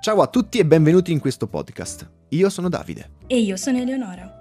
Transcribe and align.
Ciao 0.00 0.22
a 0.22 0.28
tutti 0.28 0.58
e 0.58 0.64
benvenuti 0.64 1.12
in 1.12 1.20
questo 1.20 1.46
podcast. 1.46 2.10
Io 2.30 2.48
sono 2.48 2.70
Davide. 2.70 3.18
E 3.26 3.38
io 3.38 3.58
sono 3.58 3.76
Eleonora. 3.76 4.40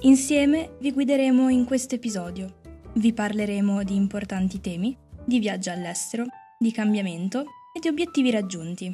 Insieme 0.00 0.78
vi 0.80 0.90
guideremo 0.90 1.48
in 1.48 1.64
questo 1.64 1.94
episodio. 1.94 2.56
Vi 2.94 3.12
parleremo 3.12 3.84
di 3.84 3.94
importanti 3.94 4.60
temi, 4.60 4.98
di 5.24 5.38
viaggi 5.38 5.68
all'estero, 5.68 6.24
di 6.58 6.72
cambiamento 6.72 7.44
e 7.72 7.78
di 7.78 7.86
obiettivi 7.86 8.32
raggiunti. 8.32 8.92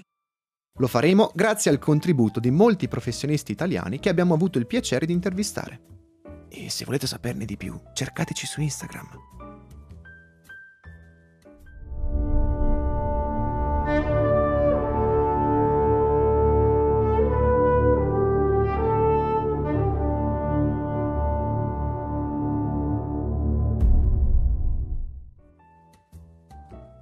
Lo 0.78 0.86
faremo 0.86 1.32
grazie 1.34 1.70
al 1.70 1.78
contributo 1.78 2.40
di 2.40 2.50
molti 2.50 2.88
professionisti 2.88 3.52
italiani 3.52 3.98
che 3.98 4.10
abbiamo 4.10 4.34
avuto 4.34 4.58
il 4.58 4.66
piacere 4.66 5.06
di 5.06 5.14
intervistare. 5.14 5.80
E 6.50 6.68
se 6.68 6.84
volete 6.84 7.06
saperne 7.06 7.46
di 7.46 7.56
più, 7.56 7.74
cercateci 7.94 8.44
su 8.44 8.60
Instagram. 8.60 9.08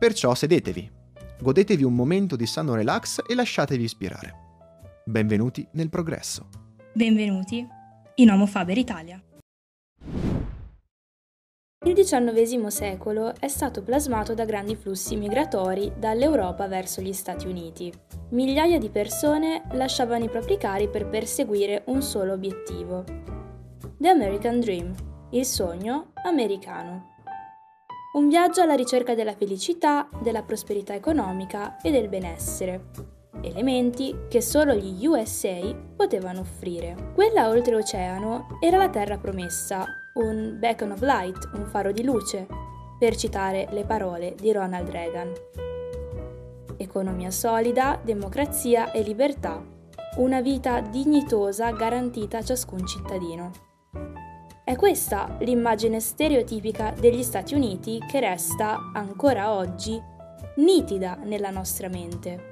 Perciò 0.00 0.34
sedetevi, 0.34 0.90
godetevi 1.42 1.84
un 1.84 1.92
momento 1.92 2.34
di 2.34 2.46
sano 2.46 2.74
relax 2.74 3.20
e 3.28 3.34
lasciatevi 3.34 3.84
ispirare. 3.84 4.34
Benvenuti 5.04 5.68
nel 5.72 5.90
progresso. 5.90 6.48
Benvenuti 6.94 7.68
in 8.14 8.30
Homo 8.30 8.46
Faber 8.46 8.78
Italia. 8.78 9.22
Il 11.84 11.92
XIX 11.92 12.66
secolo 12.68 13.34
è 13.38 13.48
stato 13.48 13.82
plasmato 13.82 14.32
da 14.32 14.46
grandi 14.46 14.74
flussi 14.74 15.16
migratori 15.16 15.92
dall'Europa 15.98 16.66
verso 16.66 17.02
gli 17.02 17.12
Stati 17.12 17.46
Uniti. 17.46 17.92
Migliaia 18.30 18.78
di 18.78 18.88
persone 18.88 19.64
lasciavano 19.72 20.24
i 20.24 20.30
propri 20.30 20.56
cari 20.56 20.88
per 20.88 21.10
perseguire 21.10 21.82
un 21.88 22.00
solo 22.00 22.32
obiettivo. 22.32 23.04
The 23.98 24.08
American 24.08 24.60
Dream, 24.60 24.94
il 25.32 25.44
sogno 25.44 26.12
americano. 26.24 27.18
Un 28.12 28.26
viaggio 28.26 28.62
alla 28.62 28.74
ricerca 28.74 29.14
della 29.14 29.36
felicità, 29.36 30.08
della 30.20 30.42
prosperità 30.42 30.94
economica 30.94 31.76
e 31.80 31.92
del 31.92 32.08
benessere. 32.08 32.86
Elementi 33.40 34.22
che 34.28 34.40
solo 34.40 34.74
gli 34.74 35.06
USA 35.06 35.72
potevano 35.94 36.40
offrire. 36.40 37.12
Quella 37.14 37.48
oltreoceano 37.48 38.58
era 38.60 38.78
la 38.78 38.88
terra 38.88 39.16
promessa, 39.16 39.86
un 40.14 40.56
beacon 40.58 40.90
of 40.90 41.02
light, 41.02 41.50
un 41.54 41.66
faro 41.66 41.92
di 41.92 42.02
luce, 42.02 42.48
per 42.98 43.14
citare 43.14 43.68
le 43.70 43.84
parole 43.84 44.34
di 44.34 44.50
Ronald 44.50 44.88
Reagan. 44.88 45.32
Economia 46.78 47.30
solida, 47.30 48.00
democrazia 48.02 48.90
e 48.90 49.02
libertà. 49.02 49.64
Una 50.16 50.40
vita 50.40 50.80
dignitosa 50.80 51.70
garantita 51.70 52.38
a 52.38 52.42
ciascun 52.42 52.84
cittadino. 52.84 53.52
È 54.62 54.76
questa 54.76 55.36
l'immagine 55.40 56.00
stereotipica 56.00 56.94
degli 56.96 57.22
Stati 57.22 57.54
Uniti 57.54 57.98
che 58.06 58.20
resta 58.20 58.90
ancora 58.92 59.52
oggi 59.52 60.00
nitida 60.56 61.18
nella 61.24 61.50
nostra 61.50 61.88
mente. 61.88 62.48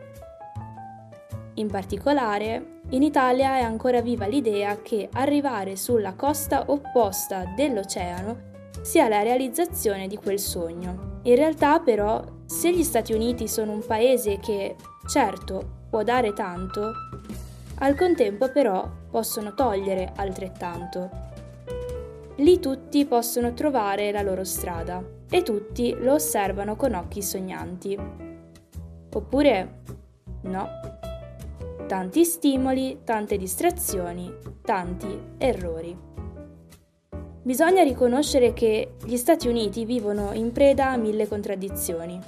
In 1.54 1.68
particolare, 1.68 2.80
in 2.90 3.02
Italia 3.02 3.58
è 3.58 3.60
ancora 3.60 4.00
viva 4.00 4.26
l'idea 4.26 4.80
che 4.80 5.08
arrivare 5.12 5.76
sulla 5.76 6.14
costa 6.14 6.64
opposta 6.68 7.52
dell'oceano 7.54 8.46
sia 8.82 9.08
la 9.08 9.22
realizzazione 9.22 10.06
di 10.06 10.16
quel 10.16 10.38
sogno. 10.38 11.20
In 11.22 11.36
realtà 11.36 11.78
però, 11.78 12.24
se 12.46 12.72
gli 12.72 12.84
Stati 12.84 13.12
Uniti 13.12 13.46
sono 13.46 13.72
un 13.72 13.84
paese 13.86 14.38
che, 14.38 14.76
certo, 15.08 15.86
può 15.90 16.02
dare 16.02 16.32
tanto, 16.32 16.92
al 17.80 17.94
contempo 17.94 18.50
però 18.50 18.88
possono 19.10 19.54
togliere 19.54 20.12
altrettanto 20.16 21.26
Lì 22.38 22.60
tutti 22.60 23.04
possono 23.04 23.52
trovare 23.52 24.12
la 24.12 24.22
loro 24.22 24.44
strada 24.44 25.02
e 25.28 25.42
tutti 25.42 25.92
lo 25.98 26.14
osservano 26.14 26.76
con 26.76 26.94
occhi 26.94 27.20
sognanti. 27.20 27.98
Oppure 29.12 29.80
no. 30.42 30.68
Tanti 31.88 32.24
stimoli, 32.24 33.00
tante 33.02 33.36
distrazioni, 33.36 34.32
tanti 34.62 35.20
errori. 35.36 35.96
Bisogna 37.42 37.82
riconoscere 37.82 38.52
che 38.52 38.94
gli 39.04 39.16
Stati 39.16 39.48
Uniti 39.48 39.84
vivono 39.84 40.32
in 40.32 40.52
preda 40.52 40.90
a 40.90 40.96
mille 40.96 41.26
contraddizioni. 41.26 42.20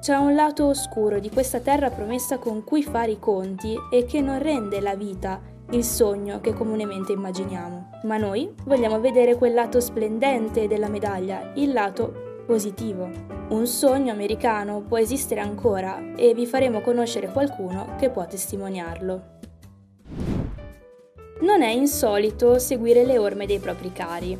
C'è 0.00 0.16
un 0.16 0.34
lato 0.34 0.66
oscuro 0.66 1.20
di 1.20 1.30
questa 1.30 1.60
terra 1.60 1.90
promessa 1.90 2.38
con 2.38 2.64
cui 2.64 2.82
fare 2.82 3.12
i 3.12 3.18
conti 3.20 3.76
e 3.92 4.06
che 4.06 4.20
non 4.20 4.40
rende 4.40 4.80
la 4.80 4.96
vita 4.96 5.40
il 5.70 5.84
sogno 5.84 6.40
che 6.40 6.52
comunemente 6.52 7.12
immaginiamo. 7.12 7.77
Ma 8.02 8.16
noi 8.16 8.54
vogliamo 8.64 9.00
vedere 9.00 9.34
quel 9.34 9.54
lato 9.54 9.80
splendente 9.80 10.68
della 10.68 10.88
medaglia, 10.88 11.52
il 11.54 11.72
lato 11.72 12.42
positivo. 12.46 13.10
Un 13.48 13.66
sogno 13.66 14.12
americano 14.12 14.82
può 14.82 14.98
esistere 14.98 15.40
ancora 15.40 16.14
e 16.14 16.32
vi 16.32 16.46
faremo 16.46 16.80
conoscere 16.80 17.30
qualcuno 17.32 17.96
che 17.98 18.10
può 18.10 18.24
testimoniarlo. 18.26 19.36
Non 21.40 21.62
è 21.62 21.70
insolito 21.70 22.58
seguire 22.58 23.04
le 23.04 23.18
orme 23.18 23.46
dei 23.46 23.58
propri 23.58 23.92
cari. 23.92 24.38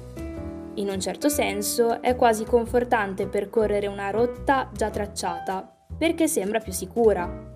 In 0.75 0.88
un 0.88 1.00
certo 1.00 1.28
senso 1.28 2.00
è 2.00 2.14
quasi 2.16 2.44
confortante 2.44 3.26
percorrere 3.26 3.88
una 3.88 4.10
rotta 4.10 4.70
già 4.72 4.90
tracciata, 4.90 5.69
perché 5.96 6.28
sembra 6.28 6.60
più 6.60 6.72
sicura. 6.72 7.52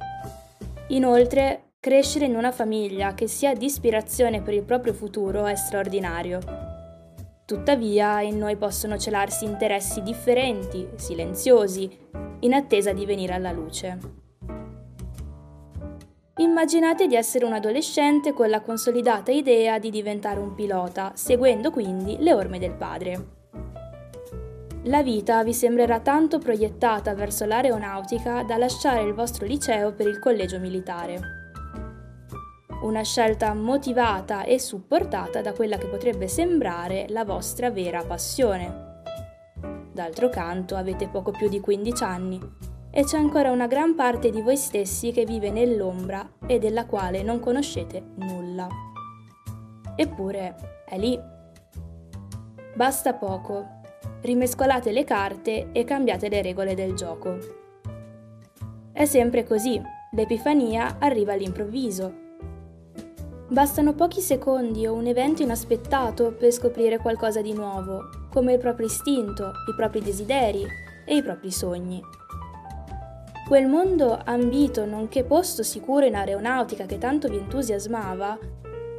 Inoltre 0.89 1.72
Crescere 1.85 2.27
in 2.27 2.37
una 2.37 2.53
famiglia 2.53 3.13
che 3.13 3.27
sia 3.27 3.55
di 3.55 3.65
ispirazione 3.65 4.41
per 4.41 4.55
il 4.55 4.63
proprio 4.63 4.93
futuro 4.93 5.47
è 5.47 5.57
straordinario. 5.57 6.39
Tuttavia, 7.45 8.21
in 8.21 8.39
noi 8.39 8.55
possono 8.55 8.97
celarsi 8.97 9.47
interessi 9.47 10.01
differenti, 10.01 10.89
silenziosi, 10.95 11.91
in 12.39 12.55
attesa 12.55 12.93
di 12.93 13.05
venire 13.05 13.35
alla 13.35 13.51
luce. 13.51 13.99
Immaginate 16.37 17.09
di 17.09 17.17
essere 17.17 17.47
un 17.47 17.55
adolescente 17.55 18.33
con 18.33 18.49
la 18.49 18.61
consolidata 18.61 19.33
idea 19.33 19.81
di 19.81 19.91
diventare 19.91 20.39
un 20.39 20.55
pilota, 20.55 21.11
seguendo 21.17 21.73
quindi 21.73 22.17
le 22.21 22.33
orme 22.33 22.61
del 22.61 22.75
padre. 22.75 23.27
La 24.85 25.03
vita 25.03 25.43
vi 25.43 25.53
sembrerà 25.53 25.99
tanto 25.99 26.39
proiettata 26.39 27.13
verso 27.13 27.45
l'aeronautica 27.45 28.45
da 28.45 28.57
lasciare 28.57 29.03
il 29.03 29.15
vostro 29.15 29.47
liceo 29.47 29.93
per 29.93 30.07
il 30.07 30.21
collegio 30.21 30.61
militare 30.61 31.41
una 32.83 33.03
scelta 33.03 33.55
motivata 33.55 34.45
e 34.45 34.59
supportata 34.59 35.41
da 35.41 35.53
quella 35.53 35.79
che 35.79 35.87
potrebbe 35.87 36.27
sembrare 36.27 37.07
la 37.09 37.25
vostra 37.25 37.71
vera 37.71 38.03
passione. 38.03 38.91
D'altro 39.93 40.29
canto 40.29 40.77
avete 40.77 41.09
poco 41.09 41.31
più 41.31 41.49
di 41.49 41.61
15 41.61 42.03
anni 42.03 42.41
e 42.91 43.05
c'è 43.05 43.17
ancora 43.17 43.51
una 43.51 43.67
gran 43.67 43.95
parte 43.95 44.31
di 44.31 44.43
voi 44.43 44.57
stessi 44.57 45.13
che 45.13 45.25
vive 45.25 45.51
nell'ombra 45.51 46.29
e 46.47 46.59
della 46.59 46.87
quale 46.87 47.23
non 47.23 47.41
conoscete 47.41 48.03
nulla. 48.17 48.69
Eppure 49.95 50.83
è 50.85 50.99
lì. 50.99 51.19
Basta 52.75 53.15
poco. 53.15 53.81
Rimescolate 54.23 54.93
le 54.93 55.05
carte 55.05 55.71
e 55.73 55.85
cambiate 55.85 56.29
le 56.29 56.43
regole 56.43 56.75
del 56.75 56.95
gioco. 56.95 57.39
È 58.93 59.05
sempre 59.05 59.45
così. 59.45 59.81
L'epifania 60.13 60.97
arriva 60.99 61.33
all'improvviso 61.33 62.22
Bastano 63.53 63.93
pochi 63.93 64.23
secondi 64.23 64.87
o 64.87 64.95
un 64.95 65.05
evento 65.05 65.43
inaspettato 65.43 66.33
per 66.33 66.51
scoprire 66.53 66.97
qualcosa 66.97 67.43
di 67.43 67.53
nuovo, 67.53 68.09
come 68.31 68.55
il 68.55 68.59
proprio 68.59 68.87
istinto, 68.87 69.53
i 69.71 69.75
propri 69.77 70.01
desideri 70.01 70.67
e 71.05 71.17
i 71.17 71.23
propri 71.23 71.51
sogni. 71.51 72.03
Quel 73.47 73.67
mondo 73.67 74.19
ambito 74.25 74.87
nonché 74.87 75.25
posto 75.25 75.63
sicuro 75.63 76.07
in 76.07 76.15
aeronautica 76.15 76.87
che 76.87 76.97
tanto 76.97 77.29
vi 77.29 77.37
entusiasmava, 77.37 78.39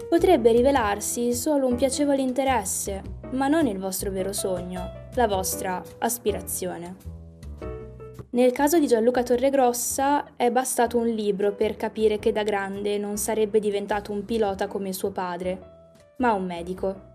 potrebbe 0.07 0.51
rivelarsi 0.51 1.33
solo 1.33 1.65
un 1.65 1.75
piacevole 1.75 2.21
interesse, 2.21 3.01
ma 3.31 3.47
non 3.47 3.65
il 3.65 3.79
vostro 3.79 4.11
vero 4.11 4.33
sogno, 4.33 5.07
la 5.15 5.27
vostra 5.27 5.81
aspirazione. 5.97 7.12
Nel 8.33 8.51
caso 8.51 8.79
di 8.79 8.87
Gianluca 8.87 9.21
Torregrossa 9.21 10.35
è 10.35 10.49
bastato 10.49 10.97
un 10.97 11.05
libro 11.05 11.51
per 11.51 11.75
capire 11.75 12.17
che 12.17 12.31
da 12.31 12.41
grande 12.41 12.97
non 12.97 13.17
sarebbe 13.17 13.59
diventato 13.59 14.11
un 14.11 14.25
pilota 14.25 14.65
come 14.65 14.91
suo 14.91 15.11
padre, 15.11 16.15
ma 16.17 16.33
un 16.33 16.43
medico. 16.43 17.11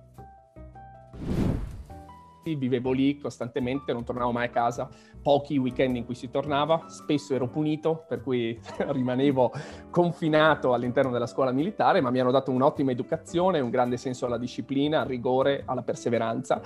Vivevo 2.44 2.92
lì 2.92 3.18
costantemente, 3.18 3.92
non 3.92 4.04
tornavo 4.04 4.30
mai 4.30 4.46
a 4.46 4.50
casa, 4.50 4.88
pochi 5.20 5.58
weekend 5.58 5.96
in 5.96 6.04
cui 6.04 6.14
si 6.14 6.30
tornava, 6.30 6.84
spesso 6.86 7.34
ero 7.34 7.48
punito, 7.48 8.04
per 8.06 8.22
cui 8.22 8.56
rimanevo 8.86 9.50
confinato 9.90 10.72
all'interno 10.72 11.10
della 11.10 11.26
scuola 11.26 11.50
militare, 11.50 12.00
ma 12.00 12.12
mi 12.12 12.20
hanno 12.20 12.30
dato 12.30 12.52
un'ottima 12.52 12.92
educazione, 12.92 13.58
un 13.58 13.70
grande 13.70 13.96
senso 13.96 14.26
alla 14.26 14.38
disciplina, 14.38 15.00
al 15.00 15.08
rigore, 15.08 15.64
alla 15.66 15.82
perseveranza 15.82 16.62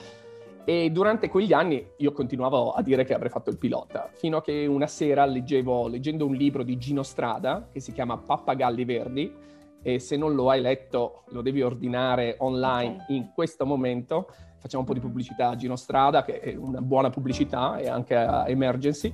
E 0.64 0.90
durante 0.90 1.28
quegli 1.28 1.52
anni 1.52 1.84
io 1.96 2.12
continuavo 2.12 2.70
a 2.70 2.82
dire 2.82 3.04
che 3.04 3.14
avrei 3.14 3.30
fatto 3.30 3.50
il 3.50 3.58
pilota, 3.58 4.08
fino 4.12 4.36
a 4.36 4.42
che 4.42 4.66
una 4.66 4.86
sera 4.86 5.24
leggevo, 5.24 5.88
leggendo 5.88 6.24
un 6.24 6.34
libro 6.34 6.62
di 6.62 6.78
Gino 6.78 7.02
Strada 7.02 7.68
che 7.72 7.80
si 7.80 7.92
chiama 7.92 8.16
Pappagalli 8.16 8.84
Verdi, 8.84 9.34
e 9.82 9.98
se 9.98 10.16
non 10.16 10.34
lo 10.34 10.48
hai 10.48 10.60
letto 10.60 11.24
lo 11.30 11.42
devi 11.42 11.60
ordinare 11.62 12.36
online 12.38 13.02
okay. 13.02 13.16
in 13.16 13.30
questo 13.34 13.66
momento. 13.66 14.28
Facciamo 14.60 14.82
un 14.82 14.88
po' 14.88 14.94
di 14.94 15.00
pubblicità 15.00 15.48
a 15.48 15.56
Gino 15.56 15.74
Strada, 15.74 16.22
che 16.22 16.38
è 16.38 16.54
una 16.54 16.80
buona 16.80 17.10
pubblicità, 17.10 17.78
e 17.78 17.88
anche 17.88 18.14
a 18.14 18.48
Emergency. 18.48 19.12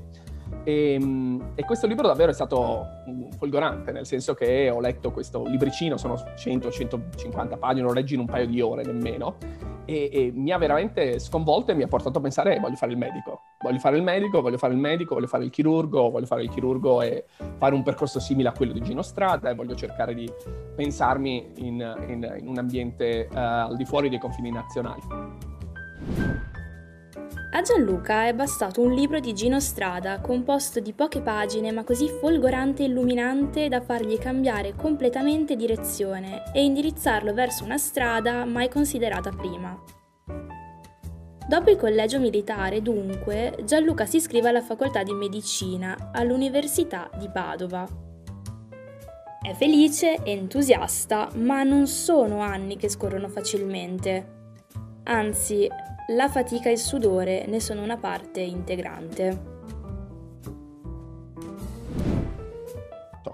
E, 0.68 0.92
ehm, 0.92 1.52
e, 1.54 1.64
questo 1.64 1.86
libro 1.86 2.06
davvero 2.06 2.30
è 2.30 2.34
stato 2.34 2.86
folgorante, 3.38 3.90
nel 3.90 4.04
senso 4.04 4.34
che 4.34 4.68
ho 4.68 4.80
letto 4.80 5.10
questo 5.12 5.46
libricino, 5.46 5.96
sono 5.96 6.12
100-150 6.14 7.58
pagine, 7.58 7.86
lo 7.86 7.94
leggi 7.94 8.12
in 8.12 8.20
un 8.20 8.26
paio 8.26 8.46
di 8.46 8.60
ore 8.60 8.84
nemmeno, 8.84 9.36
e, 9.86 10.10
e, 10.12 10.30
mi 10.34 10.50
ha 10.50 10.58
veramente 10.58 11.18
sconvolto 11.20 11.70
e 11.70 11.74
mi 11.74 11.84
ha 11.84 11.86
portato 11.86 12.18
a 12.18 12.20
pensare 12.20 12.56
eh, 12.56 12.60
voglio 12.60 12.76
fare 12.76 12.92
il 12.92 12.98
medico, 12.98 13.40
voglio 13.62 13.78
fare 13.78 13.96
il 13.96 14.02
medico, 14.02 14.42
voglio 14.42 14.58
fare 14.58 14.74
il 14.74 14.78
medico, 14.78 15.14
voglio 15.14 15.26
fare 15.26 15.44
il 15.44 15.50
chirurgo, 15.50 16.10
voglio 16.10 16.26
fare 16.26 16.42
il 16.42 16.50
chirurgo 16.50 17.00
e 17.00 17.24
fare 17.56 17.74
un 17.74 17.82
percorso 17.82 18.20
simile 18.20 18.50
a 18.50 18.52
quello 18.52 18.74
di 18.74 18.82
Gino 18.82 19.00
Strada 19.00 19.48
e 19.48 19.54
voglio 19.54 19.74
cercare 19.74 20.12
di 20.12 20.30
pensarmi 20.76 21.52
in, 21.56 21.96
in, 22.08 22.36
in 22.40 22.46
un 22.46 22.58
ambiente 22.58 23.26
uh, 23.30 23.36
al 23.36 23.76
di 23.76 23.86
fuori 23.86 24.10
dei 24.10 24.18
confini 24.18 24.50
nazionali. 24.50 25.00
A 27.50 27.62
Gianluca 27.62 28.26
è 28.26 28.34
bastato 28.34 28.82
un 28.82 28.92
libro 28.92 29.20
di 29.20 29.32
Gino 29.32 29.58
Strada, 29.58 30.20
composto 30.20 30.80
di 30.80 30.92
poche 30.92 31.22
pagine 31.22 31.72
ma 31.72 31.82
così 31.82 32.06
folgorante 32.06 32.82
e 32.82 32.86
illuminante 32.86 33.68
da 33.68 33.80
fargli 33.80 34.18
cambiare 34.18 34.74
completamente 34.76 35.56
direzione 35.56 36.42
e 36.52 36.62
indirizzarlo 36.62 37.32
verso 37.32 37.64
una 37.64 37.78
strada 37.78 38.44
mai 38.44 38.68
considerata 38.68 39.30
prima. 39.30 39.82
Dopo 41.48 41.70
il 41.70 41.78
collegio 41.78 42.20
militare, 42.20 42.82
dunque, 42.82 43.56
Gianluca 43.64 44.04
si 44.04 44.16
iscrive 44.16 44.50
alla 44.50 44.60
facoltà 44.60 45.02
di 45.02 45.14
medicina 45.14 46.10
all'Università 46.12 47.08
di 47.18 47.30
Padova. 47.32 47.88
È 49.40 49.54
felice 49.54 50.22
e 50.22 50.32
entusiasta, 50.32 51.30
ma 51.36 51.62
non 51.62 51.86
sono 51.86 52.40
anni 52.40 52.76
che 52.76 52.90
scorrono 52.90 53.28
facilmente. 53.28 54.36
Anzi, 55.04 55.66
la 56.10 56.28
fatica 56.28 56.70
e 56.70 56.72
il 56.72 56.78
sudore 56.78 57.44
ne 57.46 57.60
sono 57.60 57.82
una 57.82 57.98
parte 57.98 58.40
integrante. 58.40 59.56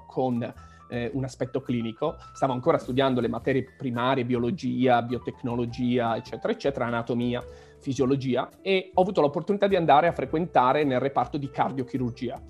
Con 0.09 0.43
eh, 0.89 1.11
un 1.13 1.25
aspetto 1.25 1.61
clinico, 1.61 2.17
stavo 2.33 2.53
ancora 2.53 2.79
studiando 2.79 3.21
le 3.21 3.29
materie 3.29 3.65
primarie, 3.77 4.25
biologia, 4.25 5.03
biotecnologia, 5.03 6.17
eccetera, 6.17 6.53
eccetera, 6.53 6.87
anatomia, 6.87 7.43
fisiologia 7.79 8.49
e 8.61 8.91
ho 8.93 9.03
avuto 9.03 9.21
l'opportunità 9.21 9.69
di 9.69 9.77
andare 9.77 10.09
a 10.09 10.13
frequentare 10.13 10.83
nel 10.85 11.01
reparto 11.01 11.37
di 11.37 11.51
cardiochirurgia. 11.51 12.41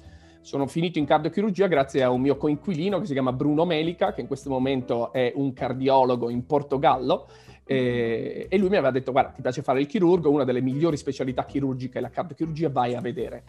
Sono 0.41 0.67
finito 0.67 0.99
in 0.99 1.07
cardiochirurgia 1.07 1.67
grazie 1.67 2.03
a 2.03 2.11
un 2.11 2.21
mio 2.21 2.37
coinquilino 2.37 2.99
che 2.99 3.07
si 3.07 3.13
chiama 3.13 3.33
Bruno 3.33 3.65
Melica, 3.65 4.13
che 4.13 4.21
in 4.23 4.27
questo 4.27 4.51
momento 4.51 5.13
è 5.13 5.33
un 5.35 5.53
cardiologo 5.53 6.29
in 6.29 6.45
Portogallo 6.45 7.27
e, 7.67 8.47
e, 8.51 8.59
lui 8.59 8.69
mi 8.69 8.77
aveva 8.77 8.91
detto, 8.91 9.11
guarda, 9.11 9.31
ti 9.31 9.41
piace 9.41 9.63
fare 9.63 9.81
il 9.81 9.87
chirurgo, 9.87 10.31
una 10.31 10.45
delle 10.45 10.61
migliori 10.61 10.99
specialità 10.99 11.47
chirurgiche 11.47 11.99
è 11.99 12.01
la 12.03 12.11
cardiochirurgia, 12.11 12.69
vai 12.69 12.95
a 12.95 13.01
vedere. 13.01 13.45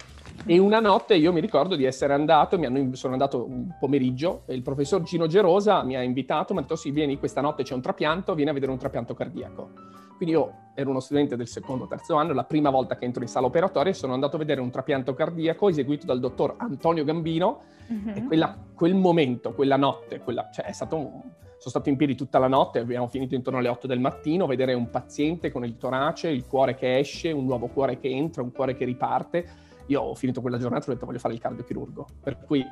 E 0.45 0.57
una 0.57 0.79
notte 0.79 1.15
io 1.15 1.33
mi 1.33 1.41
ricordo 1.41 1.75
di 1.75 1.83
essere 1.83 2.13
andato, 2.13 2.55
hanno, 2.55 2.95
sono 2.95 3.13
andato 3.13 3.45
un 3.45 3.75
pomeriggio, 3.77 4.43
e 4.45 4.53
il 4.53 4.61
professor 4.61 5.01
Gino 5.03 5.27
Gerosa 5.27 5.83
mi 5.83 5.97
ha 5.97 6.01
invitato, 6.01 6.53
mi 6.53 6.59
ha 6.59 6.61
detto, 6.61 6.77
sì, 6.77 6.91
vieni, 6.91 7.19
questa 7.19 7.41
notte 7.41 7.63
c'è 7.63 7.73
un 7.73 7.81
trapianto, 7.81 8.33
vieni 8.35 8.51
a 8.51 8.53
vedere 8.53 8.71
un 8.71 8.77
trapianto 8.77 9.13
cardiaco. 9.13 9.71
Quindi 10.15 10.33
io 10.33 10.53
ero 10.75 10.91
uno 10.91 11.01
studente 11.01 11.35
del 11.35 11.47
secondo 11.47 11.83
o 11.83 11.87
terzo 11.87 12.15
anno, 12.15 12.31
la 12.31 12.45
prima 12.45 12.69
volta 12.69 12.95
che 12.95 13.03
entro 13.03 13.21
in 13.21 13.27
sala 13.27 13.47
operatoria 13.47 13.91
sono 13.91 14.13
andato 14.13 14.37
a 14.37 14.39
vedere 14.39 14.61
un 14.61 14.69
trapianto 14.69 15.13
cardiaco 15.13 15.67
eseguito 15.67 16.05
dal 16.05 16.21
dottor 16.21 16.55
Antonio 16.57 17.03
Gambino 17.03 17.63
mm-hmm. 17.91 18.15
e 18.15 18.23
quella, 18.23 18.57
quel 18.73 18.95
momento, 18.95 19.51
quella 19.51 19.75
notte, 19.75 20.19
quella, 20.19 20.49
cioè, 20.53 20.63
è 20.65 20.71
stato 20.71 20.95
un 20.95 21.21
sono 21.65 21.81
stato 21.83 21.89
in 21.89 21.95
piedi 21.95 22.15
tutta 22.15 22.37
la 22.37 22.47
notte, 22.47 22.77
abbiamo 22.77 23.07
finito 23.07 23.33
intorno 23.33 23.57
alle 23.57 23.69
8 23.69 23.87
del 23.87 23.99
mattino, 23.99 24.45
vedere 24.45 24.75
un 24.75 24.91
paziente 24.91 25.51
con 25.51 25.65
il 25.65 25.77
torace, 25.77 26.29
il 26.29 26.45
cuore 26.45 26.75
che 26.75 26.99
esce, 26.99 27.31
un 27.31 27.45
nuovo 27.45 27.67
cuore 27.67 27.97
che 27.97 28.07
entra, 28.07 28.43
un 28.43 28.51
cuore 28.51 28.75
che 28.75 28.85
riparte. 28.85 29.47
Io 29.87 29.99
ho 29.99 30.13
finito 30.13 30.41
quella 30.41 30.59
giornata 30.59 30.85
e 30.85 30.89
ho 30.91 30.93
detto 30.93 31.07
voglio 31.07 31.17
fare 31.17 31.33
il 31.33 31.39
cardiochirurgo. 31.39 32.05
Per 32.21 32.37
cui 32.45 32.63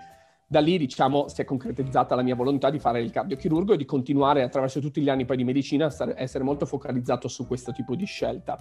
da 0.45 0.59
lì, 0.59 0.77
diciamo, 0.77 1.27
si 1.27 1.41
è 1.41 1.43
concretizzata 1.43 2.13
la 2.13 2.21
mia 2.21 2.35
volontà 2.35 2.69
di 2.69 2.77
fare 2.77 3.01
il 3.01 3.09
cardiochirurgo 3.09 3.73
e 3.73 3.77
di 3.77 3.85
continuare 3.85 4.43
attraverso 4.43 4.79
tutti 4.79 5.01
gli 5.01 5.09
anni 5.09 5.25
poi 5.25 5.37
di 5.37 5.43
medicina 5.43 5.87
a 5.87 6.13
essere 6.15 6.43
molto 6.43 6.67
focalizzato 6.67 7.27
su 7.27 7.47
questo 7.47 7.71
tipo 7.71 7.95
di 7.95 8.05
scelta. 8.05 8.59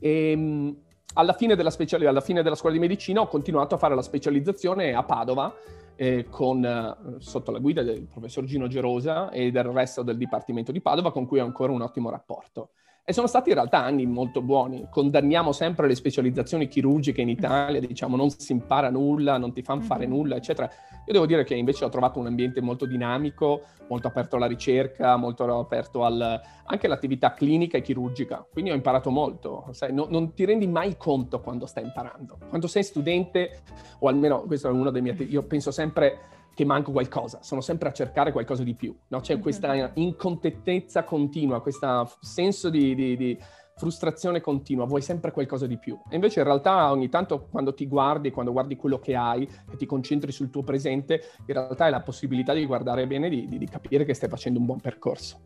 E, 0.00 0.30
ehm, 0.32 0.76
alla, 1.14 1.32
fine 1.32 1.56
speciali- 1.70 2.06
alla 2.06 2.20
fine 2.20 2.42
della 2.42 2.56
scuola 2.56 2.74
di 2.74 2.80
medicina 2.80 3.20
ho 3.20 3.28
continuato 3.28 3.76
a 3.76 3.78
fare 3.78 3.94
la 3.94 4.02
specializzazione 4.02 4.94
a 4.94 5.04
Padova 5.04 5.54
eh, 5.96 6.26
con, 6.28 6.64
eh, 6.64 7.16
sotto 7.18 7.50
la 7.50 7.58
guida 7.58 7.82
del 7.82 8.06
professor 8.06 8.44
Gino 8.44 8.68
Gerosa 8.68 9.30
e 9.30 9.50
del 9.50 9.64
resto 9.64 10.02
del 10.02 10.16
Dipartimento 10.16 10.72
di 10.72 10.80
Padova, 10.80 11.12
con 11.12 11.26
cui 11.26 11.40
ho 11.40 11.44
ancora 11.44 11.72
un 11.72 11.82
ottimo 11.82 12.10
rapporto. 12.10 12.70
E 13.06 13.12
sono 13.12 13.26
stati 13.26 13.50
in 13.50 13.56
realtà 13.56 13.84
anni 13.84 14.06
molto 14.06 14.40
buoni. 14.40 14.86
Condanniamo 14.90 15.52
sempre 15.52 15.86
le 15.86 15.94
specializzazioni 15.94 16.68
chirurgiche 16.68 17.20
in 17.20 17.28
Italia, 17.28 17.78
diciamo 17.78 18.16
non 18.16 18.30
si 18.30 18.52
impara 18.52 18.88
nulla, 18.88 19.36
non 19.36 19.52
ti 19.52 19.60
fanno 19.60 19.82
fare 19.82 20.06
mm-hmm. 20.06 20.16
nulla, 20.16 20.36
eccetera. 20.36 20.70
Io 21.06 21.12
devo 21.12 21.26
dire 21.26 21.44
che 21.44 21.54
invece 21.54 21.84
ho 21.84 21.90
trovato 21.90 22.18
un 22.18 22.28
ambiente 22.28 22.62
molto 22.62 22.86
dinamico, 22.86 23.60
molto 23.90 24.06
aperto 24.06 24.36
alla 24.36 24.46
ricerca, 24.46 25.18
molto 25.18 25.44
aperto 25.58 26.02
al, 26.02 26.40
anche 26.64 26.86
all'attività 26.86 27.34
clinica 27.34 27.76
e 27.76 27.82
chirurgica. 27.82 28.46
Quindi 28.50 28.70
ho 28.70 28.74
imparato 28.74 29.10
molto. 29.10 29.66
Sai, 29.72 29.92
no, 29.92 30.06
non 30.08 30.32
ti 30.32 30.46
rendi 30.46 30.66
mai 30.66 30.96
conto 30.96 31.42
quando 31.42 31.66
stai 31.66 31.84
imparando. 31.84 32.38
Quando 32.48 32.66
sei 32.68 32.84
studente, 32.84 33.64
o 33.98 34.08
almeno 34.08 34.44
questo 34.44 34.68
è 34.68 34.70
uno 34.70 34.90
dei 34.90 35.02
miei... 35.02 35.30
Io 35.30 35.42
penso 35.42 35.70
sempre 35.70 36.20
che 36.54 36.64
manco 36.64 36.92
qualcosa, 36.92 37.42
sono 37.42 37.60
sempre 37.60 37.88
a 37.88 37.92
cercare 37.92 38.32
qualcosa 38.32 38.62
di 38.62 38.74
più, 38.74 38.96
no? 39.08 39.20
C'è 39.20 39.38
questa 39.38 39.90
incontentezza 39.94 41.04
continua, 41.04 41.60
questo 41.60 42.10
senso 42.20 42.70
di, 42.70 42.94
di, 42.94 43.16
di, 43.16 43.38
frustrazione 43.76 44.40
continua, 44.40 44.84
vuoi 44.84 45.02
sempre 45.02 45.32
qualcosa 45.32 45.66
di 45.66 45.78
più. 45.78 45.98
E 46.08 46.14
invece 46.14 46.38
in 46.38 46.46
realtà 46.46 46.92
ogni 46.92 47.08
tanto 47.08 47.48
quando 47.50 47.74
ti 47.74 47.88
guardi, 47.88 48.30
quando 48.30 48.52
guardi 48.52 48.76
quello 48.76 49.00
che 49.00 49.16
hai 49.16 49.42
e 49.42 49.76
ti 49.76 49.84
concentri 49.84 50.30
sul 50.30 50.50
tuo 50.50 50.62
presente, 50.62 51.20
in 51.46 51.54
realtà 51.54 51.86
hai 51.86 51.90
la 51.90 52.00
possibilità 52.00 52.52
di 52.52 52.64
guardare 52.66 53.06
bene, 53.08 53.28
di, 53.28 53.48
di 53.48 53.66
capire 53.66 54.04
che 54.04 54.14
stai 54.14 54.28
facendo 54.28 54.60
un 54.60 54.66
buon 54.66 54.80
percorso. 54.80 55.40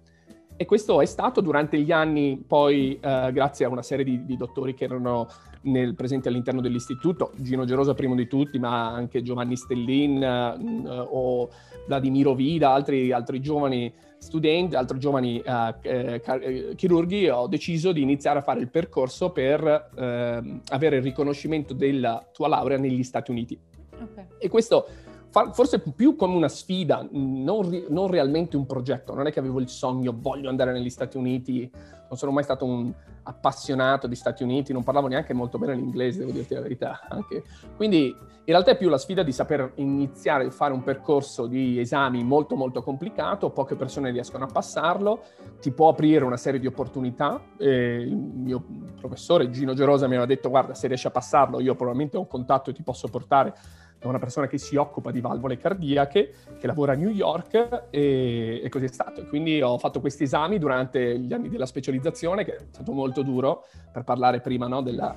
E 0.61 0.65
questo 0.65 1.01
è 1.01 1.07
stato 1.07 1.41
durante 1.41 1.79
gli 1.79 1.93
anni, 1.93 2.43
poi 2.45 2.99
eh, 3.01 3.31
grazie 3.33 3.65
a 3.65 3.69
una 3.69 3.83
serie 3.83 4.05
di, 4.05 4.25
di 4.25 4.37
dottori 4.37 4.75
che 4.75 4.83
erano 4.83 5.29
nel, 5.63 5.95
presenti 5.95 6.27
all'interno 6.27 6.61
dell'istituto, 6.61 7.31
Gino 7.37 7.65
Gerosa 7.65 7.95
primo 7.95 8.17
di 8.17 8.27
tutti, 8.27 8.59
ma 8.59 8.93
anche 8.93 9.23
Giovanni 9.23 9.55
Stellin 9.55 10.21
eh, 10.21 11.07
o 11.11 11.49
Vladimiro 11.87 12.35
Vida, 12.35 12.73
altri, 12.73 13.13
altri 13.13 13.41
giovani 13.41 13.95
studenti, 14.19 14.75
altri 14.75 14.99
giovani 14.99 15.41
uh, 15.47 15.75
eh, 15.81 16.75
chirurghi, 16.75 17.29
ho 17.29 17.47
deciso 17.47 17.93
di 17.93 18.03
iniziare 18.03 18.41
a 18.41 18.43
fare 18.43 18.59
il 18.59 18.69
percorso 18.69 19.31
per 19.31 19.63
eh, 19.97 20.61
avere 20.71 20.97
il 20.97 21.03
riconoscimento 21.03 21.73
della 21.73 22.29
tua 22.33 22.49
laurea 22.49 22.79
negli 22.79 23.05
Stati 23.05 23.31
Uniti. 23.31 23.57
Okay. 23.93 24.27
E 24.39 24.49
questo 24.49 24.89
forse 25.31 25.81
più 25.81 26.17
come 26.17 26.35
una 26.35 26.49
sfida, 26.49 27.07
non, 27.11 27.85
non, 27.89 28.07
realmente 28.09 28.57
un 28.57 28.67
progetto. 28.67 29.15
Non 29.15 29.27
è 29.27 29.33
che 29.33 29.39
avevo 29.39 29.61
il 29.61 29.69
sogno, 29.69 30.17
voglio 30.17 30.49
andare 30.49 30.73
negli 30.73 30.91
Stati 30.91 31.17
Uniti, 31.17 31.71
non 32.09 32.17
sono 32.17 32.33
mai 32.33 32.45
stato 32.45 32.65
un 32.65 32.93
appassionato 33.23 34.07
di 34.07 34.15
Stati 34.15 34.43
Uniti, 34.43 34.73
non 34.73 34.83
parlavo 34.83 35.07
neanche 35.07 35.35
molto 35.35 35.59
bene 35.59 35.75
l'inglese, 35.75 36.21
devo 36.21 36.33
dirti 36.33 36.55
la 36.55 36.61
verità. 36.61 37.01
Anche. 37.09 37.45
Quindi 37.77 38.07
in 38.07 38.55
realtà 38.55 38.71
è 38.71 38.77
più 38.79 38.89
la 38.89 38.97
sfida 38.97 39.23
di 39.23 39.33
saper 39.33 39.73
iniziare 39.75 40.47
a 40.47 40.51
fare 40.51 40.73
un 40.73 40.83
percorso 40.83 41.47
di 41.47 41.79
esami 41.79 42.25
molto 42.25 42.57
molto 42.57 42.83
complicato, 42.83 43.51
poche 43.51 43.77
persone 43.77 44.11
riescono 44.11 44.45
a 44.45 44.49
passarlo, 44.49 45.23
ti 45.61 45.71
può 45.71 45.89
aprire 45.89 46.25
una 46.25 46.39
serie 46.39 46.59
di 46.59 46.67
opportunità. 46.67 47.43
E 47.59 48.01
il 48.01 48.17
mio 48.17 48.65
professore 48.99 49.51
Gino 49.51 49.75
Gerosa 49.75 50.07
mi 50.07 50.13
aveva 50.13 50.27
detto 50.27 50.49
guarda 50.49 50.73
se 50.73 50.87
riesci 50.87 51.07
a 51.07 51.11
passarlo 51.11 51.61
io 51.61 51.75
probabilmente 51.75 52.17
ho 52.17 52.21
un 52.21 52.27
contatto 52.27 52.71
e 52.71 52.73
ti 52.73 52.83
posso 52.83 53.09
portare 53.09 53.55
da 53.99 54.09
una 54.09 54.19
persona 54.19 54.47
che 54.47 54.59
si 54.59 54.77
occupa 54.77 55.11
di 55.11 55.21
valvole 55.21 55.57
cardiache, 55.57 56.33
che 56.59 56.67
lavora 56.67 56.93
a 56.93 56.97
New 56.97 57.11
York 57.11 57.87
e, 57.91 58.61
e 58.63 58.69
così 58.69 58.85
è 58.85 58.89
stato. 58.89 59.27
Quindi 59.27 59.61
ho 59.61 59.79
fatto 59.79 60.01
questi 60.01 60.25
esami 60.25 60.59
durante 60.59 61.19
gli 61.19 61.33
anni 61.33 61.49
della 61.49 61.67
specializzazione, 61.67 62.45
che 62.45 62.55
è 62.55 62.61
stato 62.71 62.93
molto 62.93 63.23
duro, 63.23 63.67
per 63.93 64.05
parlare 64.05 64.41
prima 64.41 64.67
no, 64.67 64.83
della, 64.83 65.17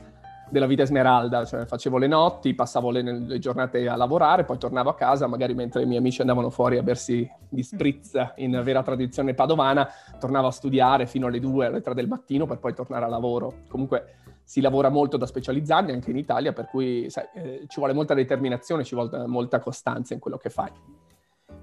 della 0.52 0.68
vita 0.68 0.84
esmeralda, 0.84 1.46
cioè 1.46 1.66
facevo 1.66 1.98
le 1.98 2.08
notti, 2.08 2.54
passavo 2.54 2.92
le, 2.92 3.02
le, 3.02 3.40
giornate 3.40 3.88
a 3.88 3.96
lavorare, 3.96 4.44
poi 4.44 4.58
tornavo 4.58 4.90
a 4.90 4.96
casa, 4.96 5.26
magari 5.26 5.54
mentre 5.54 5.84
i 5.84 5.86
miei 5.86 6.00
amici 6.00 6.20
andavano 6.22 6.50
fuori 6.50 6.78
a 6.78 6.84
bersi 6.84 7.28
gli 7.48 7.62
spritz 7.62 8.34
in 8.36 8.60
vera 8.64 8.84
tradizione 8.84 9.34
padovana, 9.34 9.88
tornavo 10.20 10.48
a 10.48 10.52
studiare 10.52 11.08
fino 11.08 11.28
alle 11.28 11.40
2, 11.40 11.66
alle 11.66 11.82
3 11.82 11.94
del 11.94 12.08
mattino 12.08 12.46
per 12.46 12.60
poi 12.60 12.74
tornare 12.74 13.06
a 13.06 13.08
lavoro. 13.08 13.62
Comunque 13.70 14.18
si 14.44 14.60
lavora 14.60 14.90
molto 14.90 15.16
da 15.16 15.26
specializzandi 15.26 15.94
anche 15.94 16.12
in 16.12 16.18
Italia, 16.18 16.52
per 16.52 16.66
cui 16.66 17.10
sai, 17.10 17.26
eh, 17.34 17.66
ci 17.68 17.80
vuole 17.80 17.94
molta 17.94 18.14
determinazione, 18.14 18.84
ci 18.84 18.96
vuole 18.96 19.26
molta 19.26 19.60
costanza 19.60 20.14
in 20.14 20.20
quello 20.20 20.38
che 20.38 20.50
fai. 20.50 20.72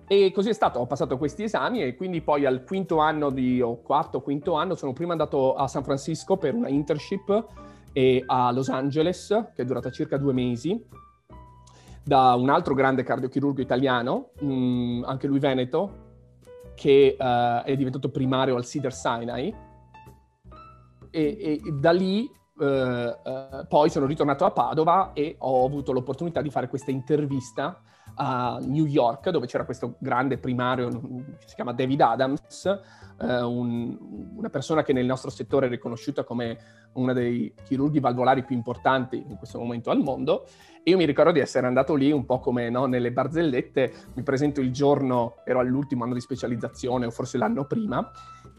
E 0.07 0.33
così 0.33 0.49
è 0.49 0.55
stato, 0.55 0.79
ho 0.79 0.87
passato 0.87 1.19
questi 1.19 1.43
esami 1.43 1.83
e 1.83 1.95
quindi 1.95 2.23
poi 2.23 2.47
al 2.47 2.65
quinto 2.65 2.97
anno 2.97 3.29
di, 3.29 3.61
o 3.61 3.83
quarto, 3.83 4.23
quinto 4.23 4.55
anno, 4.55 4.75
sono 4.75 4.95
prima 4.95 5.13
andato 5.13 5.55
a 5.55 5.69
San 5.69 5.85
Francisco 5.85 6.39
per 6.39 6.55
una 6.55 6.71
internship 6.71 7.47
e 7.93 8.23
a 8.27 8.51
Los 8.53 8.69
Angeles, 8.69 9.29
che 9.55 9.63
è 9.63 9.65
durata 9.65 9.91
circa 9.91 10.17
due 10.17 10.33
mesi, 10.33 10.83
da 12.03 12.35
un 12.35 12.49
altro 12.49 12.75
grande 12.75 13.03
cardiochirurgo 13.03 13.61
italiano, 13.61 14.31
mh, 14.41 14.53
mm, 14.53 15.05
anche 15.05 15.27
lui 15.27 15.39
veneto, 15.39 16.07
che 16.75 17.17
uh, 17.19 17.65
è 17.65 17.75
diventato 17.77 18.09
primario 18.11 18.57
al 18.57 18.65
Cedar 18.65 18.93
Sinai. 18.93 19.55
E, 21.11 21.21
e 21.21 21.61
da 21.73 21.91
lì 21.91 22.31
uh, 22.59 22.65
uh, 22.65 23.67
poi 23.69 23.91
sono 23.91 24.07
ritornato 24.07 24.45
a 24.45 24.51
Padova 24.51 25.13
e 25.13 25.37
ho 25.39 25.65
avuto 25.65 25.93
l'opportunità 25.93 26.43
di 26.43 26.51
fare 26.51 26.69
questa 26.69 26.91
intervista 26.91 27.83
a 28.21 28.59
New 28.63 28.85
York, 28.85 29.31
dove 29.31 29.47
c'era 29.47 29.65
questo 29.65 29.95
grande 29.99 30.39
primario 30.39 30.91
si 31.45 31.55
chiama 31.55 31.73
David 31.73 32.01
Adams, 32.01 32.65
eh, 33.21 33.43
un, 33.43 33.97
una 34.37 34.51
persona 34.51 34.83
che 34.83 34.93
nel 34.93 35.07
nostro 35.07 35.31
settore 35.31 35.67
è 35.67 35.69
riconosciuta 35.69 36.25
come 36.25 36.59
uno 36.95 37.13
dei 37.13 37.53
chirurghi 37.65 38.01
valvolari 38.01 38.45
più 38.45 38.57
importanti 38.57 39.25
in 39.25 39.37
questo 39.37 39.59
momento 39.59 39.91
al 39.91 40.01
mondo. 40.01 40.47
E 40.83 40.91
io 40.91 40.97
mi 40.97 41.05
ricordo 41.05 41.31
di 41.31 41.39
essere 41.39 41.67
andato 41.67 41.95
lì 41.95 42.11
un 42.11 42.25
po' 42.25 42.41
come 42.41 42.71
no, 42.71 42.87
nelle 42.87 43.13
barzellette, 43.13 43.93
mi 44.15 44.23
presento 44.23 44.61
il 44.61 44.73
giorno, 44.73 45.37
ero 45.45 45.61
all'ultimo 45.61 46.03
anno 46.05 46.15
di 46.15 46.21
specializzazione 46.21 47.07
o 47.07 47.11
forse 47.11 47.39
l'anno 47.39 47.67
prima, 47.67 48.11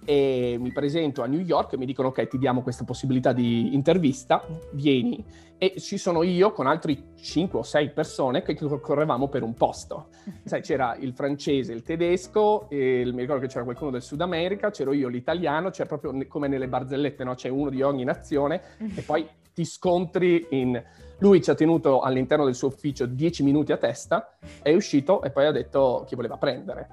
e 0.06 0.56
mi 0.60 0.72
presento 0.72 1.22
a 1.22 1.28
New 1.28 1.42
York 1.42 1.74
e 1.74 1.78
mi 1.78 1.86
dicono 1.86 2.10
ok 2.10 2.28
ti 2.28 2.38
diamo 2.38 2.62
questa 2.62 2.86
possibilità 2.86 3.34
di 3.34 3.74
intervista, 3.74 4.42
vieni 4.72 5.24
e 5.62 5.76
ci 5.78 5.98
sono 5.98 6.24
io 6.24 6.54
con 6.54 6.68
altri 6.68 7.12
5 7.20 7.60
o 7.60 7.64
6 7.64 7.90
persone 7.90 8.42
che 8.44 8.56
correvamo 8.56 9.28
per 9.28 9.44
un 9.50 9.56
posto. 9.56 10.10
Sai, 10.46 10.62
c'era 10.62 10.96
il 10.96 11.14
francese, 11.14 11.74
il 11.74 11.84
tedesco, 11.84 12.68
il, 12.70 13.14
mi 13.14 13.22
ricordo 13.22 13.42
che 13.42 13.48
c'era 13.48 13.64
qualcuno 13.64 13.92
del 13.92 14.02
Sud 14.02 14.22
America, 14.22 14.70
c'ero 14.70 14.94
io 14.94 15.08
l'italiano, 15.08 15.70
c'è 15.70 15.86
proprio 15.86 16.16
come 16.28 16.48
nelle 16.48 16.68
barzellette, 16.68 17.24
no? 17.24 17.34
c'è 17.34 17.50
uno 17.50 17.70
di 17.70 17.82
ogni 17.82 18.04
nazione 18.04 18.62
e 18.96 19.02
poi 19.02 19.28
ti 19.54 19.66
scontri 19.66 20.48
in... 20.52 20.82
Lui 21.22 21.42
ci 21.42 21.50
ha 21.50 21.56
tenuto 21.56 22.00
all'interno 22.00 22.46
del 22.46 22.56
suo 22.56 22.70
ufficio 22.70 23.06
10 23.06 23.44
minuti 23.44 23.74
a 23.74 23.78
testa, 23.78 24.38
è 24.62 24.74
uscito 24.74 25.22
e 25.22 25.32
poi 25.32 25.48
ha 25.48 25.52
detto 25.52 26.06
chi 26.08 26.16
voleva 26.16 26.38
prendere. 26.38 26.88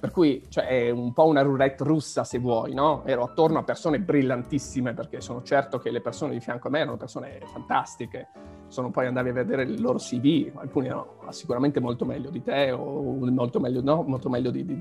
Per 0.00 0.10
cui 0.10 0.44
cioè, 0.48 0.66
è 0.66 0.90
un 0.90 1.12
po' 1.12 1.26
una 1.26 1.42
roulette 1.42 1.84
russa, 1.84 2.24
se 2.24 2.38
vuoi, 2.38 2.72
no? 2.72 3.04
Ero 3.04 3.22
attorno 3.22 3.58
a 3.58 3.62
persone 3.62 4.00
brillantissime, 4.00 4.94
perché 4.94 5.20
sono 5.20 5.42
certo 5.42 5.78
che 5.78 5.90
le 5.90 6.00
persone 6.00 6.32
di 6.32 6.40
fianco 6.40 6.68
a 6.68 6.70
me 6.70 6.80
erano 6.80 6.96
persone 6.96 7.40
fantastiche. 7.52 8.28
Sono 8.68 8.90
poi 8.90 9.06
andavi 9.06 9.30
a 9.30 9.32
vedere 9.32 9.62
il 9.62 9.80
loro 9.80 9.98
CV, 9.98 10.50
alcuni 10.54 10.86
erano 10.86 11.16
sicuramente 11.30 11.80
molto 11.80 12.04
meglio 12.04 12.30
di 12.30 12.42
te 12.42 12.70
o 12.70 13.02
molto 13.30 13.60
meglio, 13.60 13.82
no? 13.82 14.02
molto 14.02 14.28
meglio 14.28 14.50
di, 14.50 14.64
di, 14.64 14.76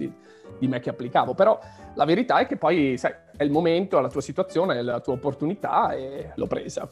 di, 0.60 0.67
me 0.67 0.79
che 0.79 0.89
applicavo. 0.89 1.34
Però 1.34 1.60
la 1.96 2.06
verità 2.06 2.38
è 2.39 2.48
che 2.48 2.58
poi, 2.58 2.98
sai, 2.98 3.13
è 3.36 3.44
il 3.44 3.51
momento, 3.51 3.98
è 3.98 4.01
la 4.01 4.10
tua 4.10 4.22
situazione, 4.22 4.77
è 4.77 4.82
la 4.82 5.00
tua 5.00 5.13
opportunità 5.13 5.94
e 5.94 6.32
l'ho 6.36 6.48
presa. 6.48 6.89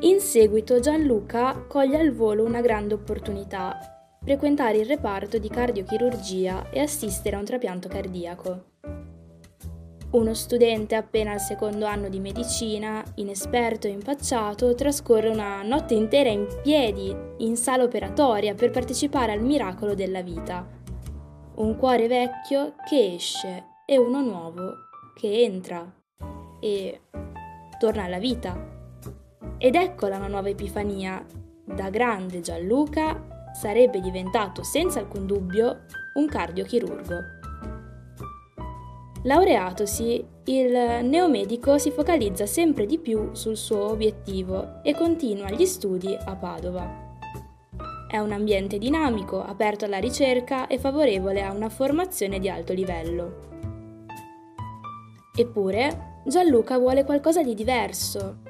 In 0.00 0.20
seguito 0.20 0.78
Gianluca 0.78 1.64
coglie 1.66 1.98
al 1.98 2.12
volo 2.12 2.44
una 2.44 2.60
grande 2.60 2.94
opportunità 2.94 3.98
frequentare 4.28 4.76
il 4.76 4.86
reparto 4.86 5.38
di 5.38 5.48
cardiochirurgia 5.48 6.68
e 6.70 6.80
assistere 6.80 7.36
a 7.36 7.38
un 7.38 7.46
trapianto 7.46 7.88
cardiaco. 7.88 8.64
Uno 10.10 10.32
studente 10.32 10.94
appena 10.94 11.32
al 11.32 11.40
secondo 11.40 11.84
anno 11.84 12.08
di 12.08 12.18
medicina, 12.18 13.04
inesperto 13.16 13.86
e 13.86 13.90
impacciato, 13.90 14.74
trascorre 14.74 15.28
una 15.28 15.60
notte 15.62 15.92
intera 15.92 16.30
in 16.30 16.46
piedi 16.62 17.14
in 17.38 17.56
sala 17.56 17.82
operatoria 17.82 18.54
per 18.54 18.70
partecipare 18.70 19.32
al 19.32 19.42
miracolo 19.42 19.94
della 19.94 20.22
vita. 20.22 20.66
Un 21.56 21.76
cuore 21.76 22.08
vecchio 22.08 22.72
che 22.88 23.16
esce 23.16 23.64
e 23.84 23.98
uno 23.98 24.22
nuovo 24.22 24.72
che 25.14 25.42
entra 25.42 25.86
e 26.58 27.00
torna 27.78 28.04
alla 28.04 28.18
vita. 28.18 28.56
Ed 29.58 29.74
eccola 29.74 30.16
una 30.16 30.28
nuova 30.28 30.48
epifania. 30.48 31.22
Da 31.64 31.90
grande 31.90 32.40
Gianluca 32.40 33.50
sarebbe 33.52 34.00
diventato 34.00 34.62
senza 34.62 35.00
alcun 35.00 35.26
dubbio 35.26 35.80
un 36.14 36.26
cardiochirurgo. 36.26 37.37
Laureatosi, 39.22 40.24
il 40.44 40.70
neomedico 41.02 41.76
si 41.78 41.90
focalizza 41.90 42.46
sempre 42.46 42.86
di 42.86 42.98
più 42.98 43.30
sul 43.32 43.56
suo 43.56 43.90
obiettivo 43.90 44.80
e 44.82 44.94
continua 44.94 45.50
gli 45.50 45.66
studi 45.66 46.16
a 46.18 46.36
Padova. 46.36 47.06
È 48.08 48.18
un 48.18 48.32
ambiente 48.32 48.78
dinamico, 48.78 49.42
aperto 49.42 49.84
alla 49.84 49.98
ricerca 49.98 50.66
e 50.66 50.78
favorevole 50.78 51.42
a 51.42 51.52
una 51.52 51.68
formazione 51.68 52.38
di 52.38 52.48
alto 52.48 52.72
livello. 52.72 53.46
Eppure, 55.36 56.20
Gianluca 56.24 56.78
vuole 56.78 57.04
qualcosa 57.04 57.42
di 57.42 57.54
diverso 57.54 58.46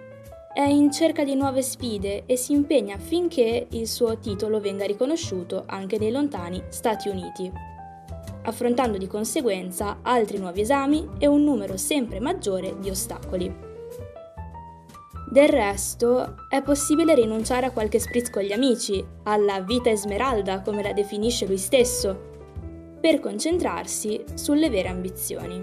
è 0.59 0.63
in 0.63 0.91
cerca 0.91 1.23
di 1.23 1.37
nuove 1.37 1.63
sfide 1.63 2.25
e 2.27 2.37
si 2.37 2.53
impegna 2.53 2.97
affinché 2.97 3.69
il 3.71 3.87
suo 3.87 4.19
titolo 4.19 4.59
venga 4.59 4.85
riconosciuto 4.87 5.63
anche 5.67 5.99
nei 5.99 6.11
lontani 6.11 6.61
Stati 6.69 7.09
Uniti, 7.09 7.49
affrontando 8.49 8.99
di 8.99 9.07
conseguenza 9.07 9.99
altri 10.02 10.38
nuovi 10.38 10.62
esami 10.62 11.09
e 11.19 11.26
un 11.26 11.45
numero 11.45 11.76
sempre 11.76 12.21
maggiore 12.21 12.76
di 12.78 12.90
ostacoli. 12.90 13.67
Del 15.31 15.49
resto, 15.49 16.37
è 16.49 16.62
possibile 16.62 17.14
rinunciare 17.14 17.67
a 17.67 17.71
qualche 17.71 17.99
spritz 17.99 18.31
con 18.31 18.43
gli 18.43 18.52
amici, 18.52 19.05
alla 19.25 19.61
vita 19.61 19.90
esmeralda 19.90 20.62
come 20.62 20.83
la 20.83 20.95
definisce 20.95 21.47
lui 21.47 21.59
stesso, 21.59 22.19
per 22.99 23.21
concentrarsi 23.21 24.25
sulle 24.35 24.71
vere 24.71 24.88
ambizioni. 24.88 25.62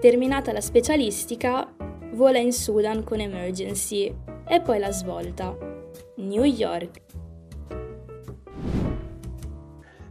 Terminata 0.00 0.52
la 0.52 0.60
specialistica, 0.60 1.74
vola 2.12 2.38
in 2.38 2.52
Sudan 2.52 3.02
con 3.02 3.20
Emergency 3.20 4.14
e 4.46 4.60
poi 4.60 4.78
la 4.78 4.92
svolta. 4.92 5.56
New 6.16 6.44
York. 6.44 7.00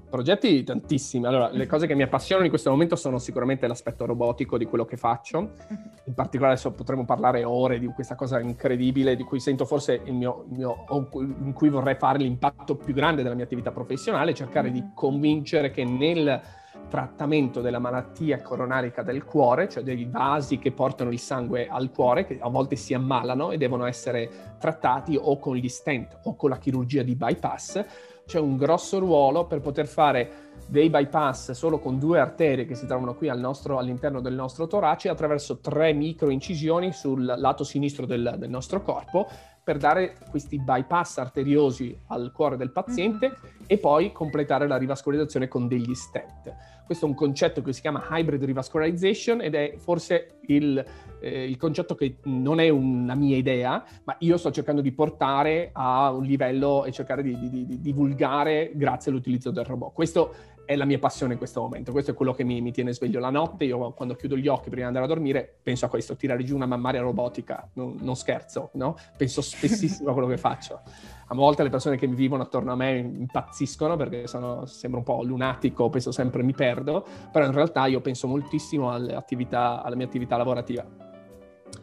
Progetti 0.09 0.63
tantissimi. 0.63 1.27
Allora, 1.27 1.49
le 1.51 1.67
cose 1.67 1.85
che 1.85 1.93
mi 1.93 2.01
appassionano 2.01 2.45
in 2.45 2.49
questo 2.49 2.71
momento 2.71 2.95
sono 2.95 3.19
sicuramente 3.19 3.67
l'aspetto 3.67 4.07
robotico 4.07 4.57
di 4.57 4.65
quello 4.65 4.83
che 4.83 4.97
faccio. 4.97 5.51
In 6.05 6.15
particolare 6.15 6.53
adesso 6.53 6.71
potremmo 6.71 7.05
parlare 7.05 7.43
ore 7.43 7.77
di 7.77 7.85
questa 7.87 8.15
cosa 8.15 8.39
incredibile 8.39 9.15
di 9.15 9.23
cui 9.23 9.39
sento 9.39 9.65
forse 9.65 10.01
il 10.03 10.15
mio, 10.15 10.45
il 10.49 10.57
mio 10.57 10.85
in 11.43 11.53
cui 11.53 11.69
vorrei 11.69 11.93
fare 11.93 12.17
l'impatto 12.17 12.75
più 12.75 12.93
grande 12.93 13.21
della 13.21 13.35
mia 13.35 13.43
attività 13.43 13.71
professionale, 13.71 14.33
cercare 14.33 14.71
di 14.71 14.83
convincere 14.95 15.69
che 15.69 15.83
nel 15.83 16.41
trattamento 16.89 17.61
della 17.61 17.79
malattia 17.79 18.41
coronarica 18.41 19.03
del 19.03 19.23
cuore, 19.23 19.69
cioè 19.69 19.83
dei 19.83 20.05
vasi 20.05 20.57
che 20.57 20.71
portano 20.71 21.11
il 21.11 21.19
sangue 21.19 21.67
al 21.67 21.91
cuore, 21.91 22.25
che 22.25 22.39
a 22.41 22.49
volte 22.49 22.75
si 22.75 22.93
ammalano 22.93 23.51
e 23.51 23.57
devono 23.57 23.85
essere 23.85 24.55
trattati 24.59 25.15
o 25.19 25.37
con 25.37 25.55
gli 25.55 25.69
stent 25.69 26.19
o 26.23 26.35
con 26.35 26.49
la 26.49 26.57
chirurgia 26.57 27.03
di 27.03 27.15
bypass. 27.15 27.85
C'è 28.29 28.37
un 28.37 28.57
grosso 28.57 28.99
ruolo 28.99 29.47
per 29.47 29.59
poter 29.59 29.87
fare 29.87 30.49
dei 30.67 30.91
bypass 30.91 31.49
solo 31.53 31.79
con 31.79 31.97
due 31.97 32.19
arterie 32.19 32.65
che 32.65 32.75
si 32.75 32.85
trovano 32.85 33.15
qui 33.15 33.27
al 33.27 33.39
nostro, 33.39 33.79
all'interno 33.79 34.21
del 34.21 34.35
nostro 34.35 34.67
torace 34.67 35.09
attraverso 35.09 35.57
tre 35.57 35.93
micro 35.93 36.29
incisioni 36.29 36.93
sul 36.93 37.25
lato 37.25 37.63
sinistro 37.63 38.05
del, 38.05 38.35
del 38.37 38.51
nostro 38.51 38.83
corpo 38.83 39.27
per 39.69 39.77
dare 39.77 40.15
questi 40.31 40.57
bypass 40.57 41.19
arteriosi 41.19 41.95
al 42.07 42.31
cuore 42.31 42.57
del 42.57 42.71
paziente 42.71 43.27
mm-hmm. 43.27 43.63
e 43.67 43.77
poi 43.77 44.11
completare 44.11 44.67
la 44.67 44.77
rivascolarizzazione 44.77 45.47
con 45.47 45.67
degli 45.67 45.93
stent. 45.93 46.51
Questo 46.87 47.05
è 47.05 47.07
un 47.07 47.13
concetto 47.13 47.61
che 47.61 47.71
si 47.71 47.81
chiama 47.81 48.03
hybrid 48.09 48.43
revascularization 48.43 49.43
ed 49.43 49.53
è 49.53 49.75
forse 49.77 50.39
il, 50.47 50.83
eh, 51.21 51.43
il 51.43 51.55
concetto 51.57 51.93
che 51.93 52.17
non 52.23 52.59
è 52.59 52.69
una 52.69 53.13
mia 53.13 53.37
idea, 53.37 53.85
ma 54.05 54.15
io 54.21 54.37
sto 54.37 54.49
cercando 54.49 54.81
di 54.81 54.91
portare 54.91 55.69
a 55.71 56.09
un 56.13 56.23
livello 56.23 56.83
e 56.85 56.91
cercare 56.91 57.21
di, 57.21 57.37
di, 57.37 57.67
di 57.67 57.79
divulgare 57.79 58.71
grazie 58.73 59.11
all'utilizzo 59.11 59.51
del 59.51 59.65
robot. 59.65 59.93
Questo 59.93 60.33
è 60.69 60.75
la 60.75 60.85
mia 60.85 60.99
passione 60.99 61.31
in 61.31 61.39
questo 61.39 61.61
momento, 61.61 61.91
questo 61.91 62.11
è 62.11 62.13
quello 62.13 62.31
che 62.31 62.43
mi, 62.43 62.61
mi, 62.61 62.71
tiene 62.71 62.93
sveglio 62.93 63.19
la 63.19 63.31
notte, 63.31 63.63
io 63.65 63.91
quando 63.93 64.13
chiudo 64.13 64.37
gli 64.37 64.47
occhi 64.47 64.69
prima 64.69 64.81
di 64.81 64.95
andare 64.95 65.05
a 65.05 65.07
dormire 65.07 65.55
penso 65.63 65.85
a 65.85 65.89
questo, 65.89 66.15
tirare 66.15 66.43
giù 66.43 66.53
una 66.53 66.67
mammaria 66.67 67.01
robotica, 67.01 67.67
non, 67.73 67.95
non 68.01 68.15
scherzo, 68.15 68.69
no? 68.73 68.95
Penso 69.17 69.41
spessissimo 69.41 70.11
a 70.11 70.13
quello 70.13 70.27
che 70.27 70.37
faccio. 70.37 70.81
A 71.29 71.33
volte 71.33 71.63
le 71.63 71.69
persone 71.69 71.97
che 71.97 72.05
mi 72.05 72.13
vivono 72.13 72.43
attorno 72.43 72.71
a 72.71 72.75
me 72.75 72.97
impazziscono 72.97 73.95
perché 73.95 74.27
sono, 74.27 74.67
sembro 74.67 74.99
un 74.99 75.05
po' 75.05 75.23
lunatico, 75.23 75.89
penso 75.89 76.11
sempre 76.11 76.43
mi 76.43 76.53
perdo, 76.53 77.03
però 77.31 77.47
in 77.47 77.51
realtà 77.51 77.87
io 77.87 77.99
penso 78.01 78.27
moltissimo 78.27 78.91
alla 78.91 79.95
mia 79.95 80.05
attività 80.05 80.37
lavorativa. 80.37 80.85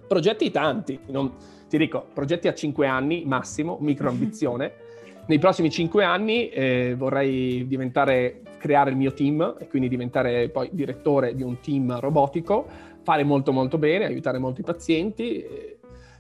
Progetti 0.06 0.48
tanti, 0.52 1.00
non, 1.08 1.34
ti 1.68 1.76
dico, 1.76 2.06
progetti 2.14 2.46
a 2.46 2.54
5 2.54 2.86
anni 2.86 3.24
massimo, 3.26 3.78
micro 3.80 4.10
ambizione. 4.10 4.74
Nei 5.26 5.40
prossimi 5.40 5.72
5 5.72 6.04
anni 6.04 6.50
eh, 6.50 6.94
vorrei 6.96 7.66
diventare 7.66 8.42
creare 8.66 8.90
il 8.90 8.96
mio 8.96 9.12
team 9.12 9.56
e 9.60 9.68
quindi 9.68 9.88
diventare 9.88 10.48
poi 10.48 10.68
direttore 10.72 11.36
di 11.36 11.44
un 11.44 11.60
team 11.60 12.00
robotico, 12.00 12.66
fare 13.02 13.22
molto 13.22 13.52
molto 13.52 13.78
bene, 13.78 14.06
aiutare 14.06 14.38
molti 14.38 14.62
pazienti, 14.62 15.44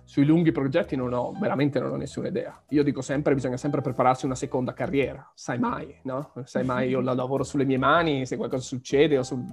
Sui 0.08 0.24
lunghi 0.24 0.52
progetti 0.52 0.94
non 0.94 1.12
ho, 1.12 1.32
veramente 1.36 1.80
non 1.80 1.90
ho 1.90 1.96
nessuna 1.96 2.28
idea. 2.28 2.62
Io 2.68 2.84
dico 2.84 3.02
sempre, 3.02 3.34
bisogna 3.34 3.56
sempre 3.56 3.80
prepararsi 3.80 4.24
una 4.24 4.36
seconda 4.36 4.72
carriera, 4.72 5.28
sai 5.34 5.58
mai, 5.58 5.92
no? 6.04 6.30
Sai 6.44 6.62
mai, 6.62 6.90
io 6.90 7.00
lavoro 7.00 7.42
sulle 7.42 7.64
mie 7.64 7.76
mani, 7.76 8.24
se 8.24 8.36
qualcosa 8.36 8.62
succede 8.62 9.20
sul... 9.24 9.44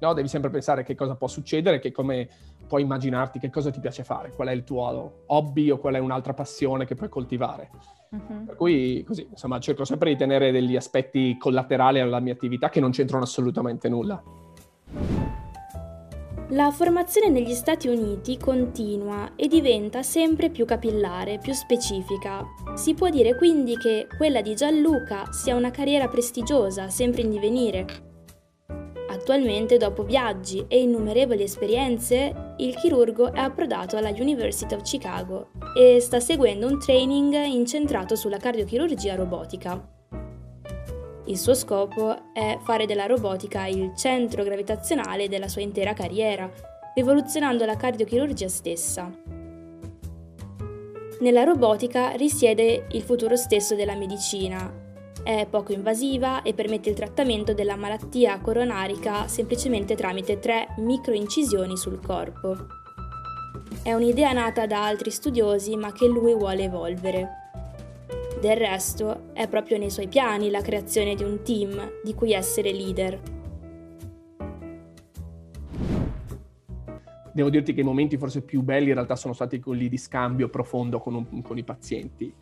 No, 0.00 0.12
devi 0.12 0.28
sempre 0.28 0.50
pensare 0.50 0.82
che 0.82 0.94
cosa 0.94 1.14
può 1.14 1.28
succedere, 1.28 1.78
che 1.78 1.92
come 1.92 2.28
puoi 2.68 2.82
immaginarti, 2.82 3.38
che 3.38 3.48
cosa 3.48 3.70
ti 3.70 3.80
piace 3.80 4.04
fare, 4.04 4.32
qual 4.32 4.48
è 4.48 4.52
il 4.52 4.64
tuo 4.64 5.22
hobby 5.28 5.70
o 5.70 5.78
qual 5.78 5.94
è 5.94 5.98
un'altra 5.98 6.34
passione 6.34 6.84
che 6.84 6.94
puoi 6.94 7.08
coltivare. 7.08 7.70
Uh-huh. 8.12 8.44
Per 8.44 8.56
cui, 8.56 9.02
così, 9.06 9.26
insomma, 9.30 9.58
cerco 9.58 9.84
sempre 9.84 10.10
di 10.10 10.16
tenere 10.16 10.52
degli 10.52 10.76
aspetti 10.76 11.36
collaterali 11.38 11.98
alla 11.98 12.20
mia 12.20 12.34
attività 12.34 12.68
che 12.68 12.78
non 12.78 12.90
c'entrano 12.90 13.24
assolutamente 13.24 13.88
nulla. 13.88 14.22
La 16.48 16.70
formazione 16.70 17.30
negli 17.30 17.54
Stati 17.54 17.88
Uniti 17.88 18.36
continua 18.36 19.32
e 19.36 19.48
diventa 19.48 20.02
sempre 20.02 20.50
più 20.50 20.66
capillare, 20.66 21.38
più 21.38 21.54
specifica. 21.54 22.44
Si 22.74 22.92
può 22.92 23.08
dire 23.08 23.36
quindi 23.36 23.78
che 23.78 24.06
quella 24.18 24.42
di 24.42 24.54
Gianluca 24.54 25.32
sia 25.32 25.56
una 25.56 25.70
carriera 25.70 26.08
prestigiosa, 26.08 26.90
sempre 26.90 27.22
in 27.22 27.30
divenire. 27.30 28.11
Attualmente, 29.12 29.76
dopo 29.76 30.04
viaggi 30.04 30.64
e 30.68 30.80
innumerevoli 30.80 31.42
esperienze, 31.42 32.54
il 32.56 32.74
chirurgo 32.76 33.30
è 33.30 33.40
approdato 33.40 33.98
alla 33.98 34.08
University 34.08 34.74
of 34.74 34.80
Chicago 34.80 35.50
e 35.76 36.00
sta 36.00 36.18
seguendo 36.18 36.66
un 36.66 36.78
training 36.78 37.34
incentrato 37.44 38.16
sulla 38.16 38.38
cardiochirurgia 38.38 39.14
robotica. 39.14 39.86
Il 41.26 41.36
suo 41.36 41.52
scopo 41.52 42.32
è 42.32 42.58
fare 42.62 42.86
della 42.86 43.04
robotica 43.04 43.66
il 43.66 43.92
centro 43.94 44.44
gravitazionale 44.44 45.28
della 45.28 45.48
sua 45.48 45.60
intera 45.60 45.92
carriera, 45.92 46.50
rivoluzionando 46.94 47.66
la 47.66 47.76
cardiochirurgia 47.76 48.48
stessa. 48.48 49.12
Nella 51.20 51.44
robotica 51.44 52.12
risiede 52.12 52.86
il 52.92 53.02
futuro 53.02 53.36
stesso 53.36 53.74
della 53.74 53.94
medicina. 53.94 54.81
È 55.24 55.46
poco 55.48 55.72
invasiva 55.72 56.42
e 56.42 56.52
permette 56.52 56.88
il 56.88 56.96
trattamento 56.96 57.54
della 57.54 57.76
malattia 57.76 58.40
coronarica 58.40 59.28
semplicemente 59.28 59.94
tramite 59.94 60.40
tre 60.40 60.74
microincisioni 60.78 61.76
sul 61.76 62.00
corpo. 62.04 62.56
È 63.84 63.92
un'idea 63.92 64.32
nata 64.32 64.66
da 64.66 64.84
altri 64.84 65.12
studiosi 65.12 65.76
ma 65.76 65.92
che 65.92 66.08
lui 66.08 66.34
vuole 66.34 66.64
evolvere. 66.64 67.28
Del 68.40 68.56
resto, 68.56 69.32
è 69.32 69.46
proprio 69.46 69.78
nei 69.78 69.90
suoi 69.90 70.08
piani 70.08 70.50
la 70.50 70.60
creazione 70.60 71.14
di 71.14 71.22
un 71.22 71.42
team 71.44 72.00
di 72.02 72.14
cui 72.14 72.32
essere 72.32 72.72
leader. 72.72 73.20
Devo 77.32 77.48
dirti 77.48 77.72
che 77.72 77.80
i 77.80 77.84
momenti 77.84 78.18
forse 78.18 78.42
più 78.42 78.62
belli 78.62 78.88
in 78.88 78.94
realtà 78.94 79.14
sono 79.14 79.34
stati 79.34 79.60
quelli 79.60 79.88
di 79.88 79.96
scambio 79.96 80.48
profondo 80.48 80.98
con, 80.98 81.14
un, 81.14 81.42
con 81.42 81.56
i 81.56 81.62
pazienti. 81.62 82.34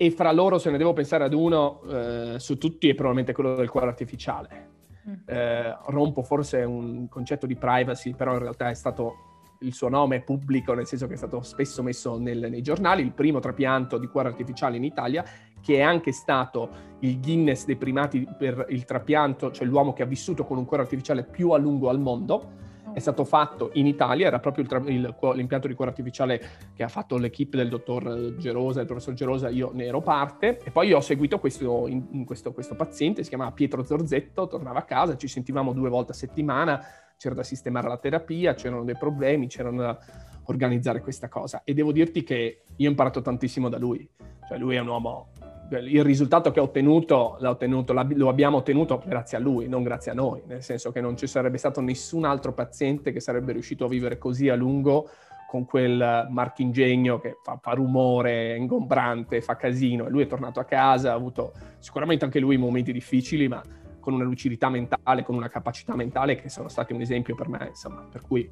E 0.00 0.10
fra 0.12 0.30
loro, 0.30 0.58
se 0.58 0.70
ne 0.70 0.78
devo 0.78 0.92
pensare 0.92 1.24
ad 1.24 1.34
uno, 1.34 1.82
eh, 1.82 2.34
su 2.38 2.56
tutti 2.56 2.88
è 2.88 2.94
probabilmente 2.94 3.32
quello 3.32 3.56
del 3.56 3.68
cuore 3.68 3.88
artificiale. 3.88 4.68
Mm. 5.08 5.14
Eh, 5.26 5.76
rompo 5.86 6.22
forse 6.22 6.62
un 6.62 7.08
concetto 7.08 7.46
di 7.46 7.56
privacy, 7.56 8.14
però 8.14 8.34
in 8.34 8.38
realtà 8.38 8.70
è 8.70 8.74
stato 8.74 9.26
il 9.60 9.74
suo 9.74 9.88
nome 9.88 10.20
pubblico, 10.20 10.72
nel 10.72 10.86
senso 10.86 11.08
che 11.08 11.14
è 11.14 11.16
stato 11.16 11.42
spesso 11.42 11.82
messo 11.82 12.16
nel, 12.16 12.46
nei 12.48 12.62
giornali, 12.62 13.02
il 13.02 13.12
primo 13.12 13.40
trapianto 13.40 13.98
di 13.98 14.06
cuore 14.06 14.28
artificiale 14.28 14.76
in 14.76 14.84
Italia, 14.84 15.24
che 15.60 15.78
è 15.78 15.80
anche 15.80 16.12
stato 16.12 16.70
il 17.00 17.20
Guinness 17.20 17.64
dei 17.64 17.74
primati 17.74 18.24
per 18.38 18.66
il 18.68 18.84
trapianto, 18.84 19.50
cioè 19.50 19.66
l'uomo 19.66 19.92
che 19.92 20.04
ha 20.04 20.06
vissuto 20.06 20.44
con 20.44 20.58
un 20.58 20.64
cuore 20.64 20.84
artificiale 20.84 21.24
più 21.24 21.50
a 21.50 21.58
lungo 21.58 21.88
al 21.88 21.98
mondo. 21.98 22.66
È 22.92 22.98
stato 22.98 23.24
fatto 23.24 23.70
in 23.74 23.86
Italia, 23.86 24.26
era 24.26 24.38
proprio 24.38 24.64
il 24.64 24.68
il, 24.86 25.14
l'impianto 25.34 25.68
di 25.68 25.74
cuore 25.74 25.90
artificiale 25.90 26.40
che 26.74 26.82
ha 26.82 26.88
fatto 26.88 27.16
l'equipe 27.16 27.56
del 27.56 27.68
dottor 27.68 28.36
Gerosa, 28.36 28.78
del 28.78 28.86
professor 28.86 29.14
Gerosa, 29.14 29.48
io 29.48 29.70
ne 29.72 29.84
ero 29.84 30.00
parte. 30.00 30.58
E 30.64 30.70
poi 30.70 30.92
ho 30.92 31.00
seguito 31.00 31.38
questo, 31.38 31.86
in, 31.86 32.06
in 32.12 32.24
questo, 32.24 32.52
questo 32.52 32.74
paziente, 32.74 33.22
si 33.22 33.28
chiamava 33.28 33.52
Pietro 33.52 33.84
Zorzetto, 33.84 34.46
tornava 34.46 34.80
a 34.80 34.84
casa, 34.84 35.16
ci 35.16 35.28
sentivamo 35.28 35.72
due 35.72 35.88
volte 35.88 36.12
a 36.12 36.14
settimana, 36.14 36.80
c'era 37.16 37.34
da 37.34 37.42
sistemare 37.42 37.88
la 37.88 37.98
terapia, 37.98 38.54
c'erano 38.54 38.84
dei 38.84 38.96
problemi, 38.96 39.48
c'erano 39.48 39.82
da 39.82 39.98
organizzare 40.44 41.00
questa 41.00 41.28
cosa. 41.28 41.62
E 41.64 41.74
devo 41.74 41.92
dirti 41.92 42.22
che 42.22 42.62
io 42.76 42.86
ho 42.86 42.90
imparato 42.90 43.20
tantissimo 43.20 43.68
da 43.68 43.78
lui. 43.78 44.08
Cioè 44.48 44.58
lui 44.58 44.76
è 44.76 44.80
un 44.80 44.88
uomo 44.88 45.28
il 45.70 46.04
risultato 46.04 46.50
che 46.50 46.60
ho 46.60 46.64
ottenuto, 46.64 47.36
ottenuto, 47.40 47.92
lo 47.92 48.28
abbiamo 48.28 48.58
ottenuto 48.58 49.02
grazie 49.04 49.36
a 49.36 49.40
lui, 49.40 49.68
non 49.68 49.82
grazie 49.82 50.12
a 50.12 50.14
noi, 50.14 50.42
nel 50.46 50.62
senso 50.62 50.90
che 50.92 51.00
non 51.00 51.16
ci 51.16 51.26
sarebbe 51.26 51.58
stato 51.58 51.80
nessun 51.80 52.24
altro 52.24 52.52
paziente 52.52 53.12
che 53.12 53.20
sarebbe 53.20 53.52
riuscito 53.52 53.84
a 53.84 53.88
vivere 53.88 54.18
così 54.18 54.48
a 54.48 54.54
lungo 54.54 55.10
con 55.48 55.64
quel 55.64 56.26
marchingegno 56.28 57.18
che 57.18 57.36
fa, 57.42 57.58
fa 57.60 57.72
rumore, 57.72 58.52
è 58.52 58.56
ingombrante, 58.56 59.40
fa 59.40 59.56
casino 59.56 60.06
e 60.06 60.10
lui 60.10 60.22
è 60.22 60.26
tornato 60.26 60.60
a 60.60 60.64
casa, 60.64 61.12
ha 61.12 61.14
avuto 61.14 61.52
sicuramente 61.78 62.24
anche 62.24 62.38
lui 62.38 62.58
momenti 62.58 62.92
difficili, 62.92 63.48
ma 63.48 63.62
con 63.98 64.12
una 64.12 64.24
lucidità 64.24 64.68
mentale, 64.68 65.22
con 65.22 65.34
una 65.34 65.48
capacità 65.48 65.94
mentale 65.96 66.34
che 66.34 66.48
sono 66.48 66.68
stati 66.68 66.92
un 66.92 67.00
esempio 67.00 67.34
per 67.34 67.48
me, 67.48 67.66
insomma, 67.68 68.06
per 68.10 68.22
cui 68.22 68.50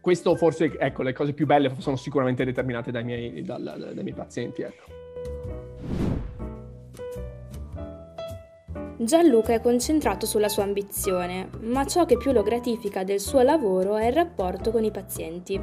questo 0.00 0.36
forse, 0.36 0.78
ecco, 0.78 1.02
le 1.02 1.12
cose 1.12 1.32
più 1.32 1.46
belle 1.46 1.72
sono 1.78 1.96
sicuramente 1.96 2.44
determinate 2.44 2.92
dai 2.92 3.02
miei, 3.02 3.42
dal, 3.42 3.90
dai 3.92 4.04
miei 4.04 4.14
pazienti, 4.14 4.62
ecco. 4.62 5.05
Gianluca 8.98 9.52
è 9.52 9.60
concentrato 9.60 10.24
sulla 10.24 10.48
sua 10.48 10.62
ambizione, 10.62 11.50
ma 11.60 11.84
ciò 11.84 12.06
che 12.06 12.16
più 12.16 12.32
lo 12.32 12.42
gratifica 12.42 13.04
del 13.04 13.20
suo 13.20 13.42
lavoro 13.42 13.96
è 13.96 14.06
il 14.06 14.12
rapporto 14.14 14.70
con 14.70 14.84
i 14.84 14.90
pazienti. 14.90 15.60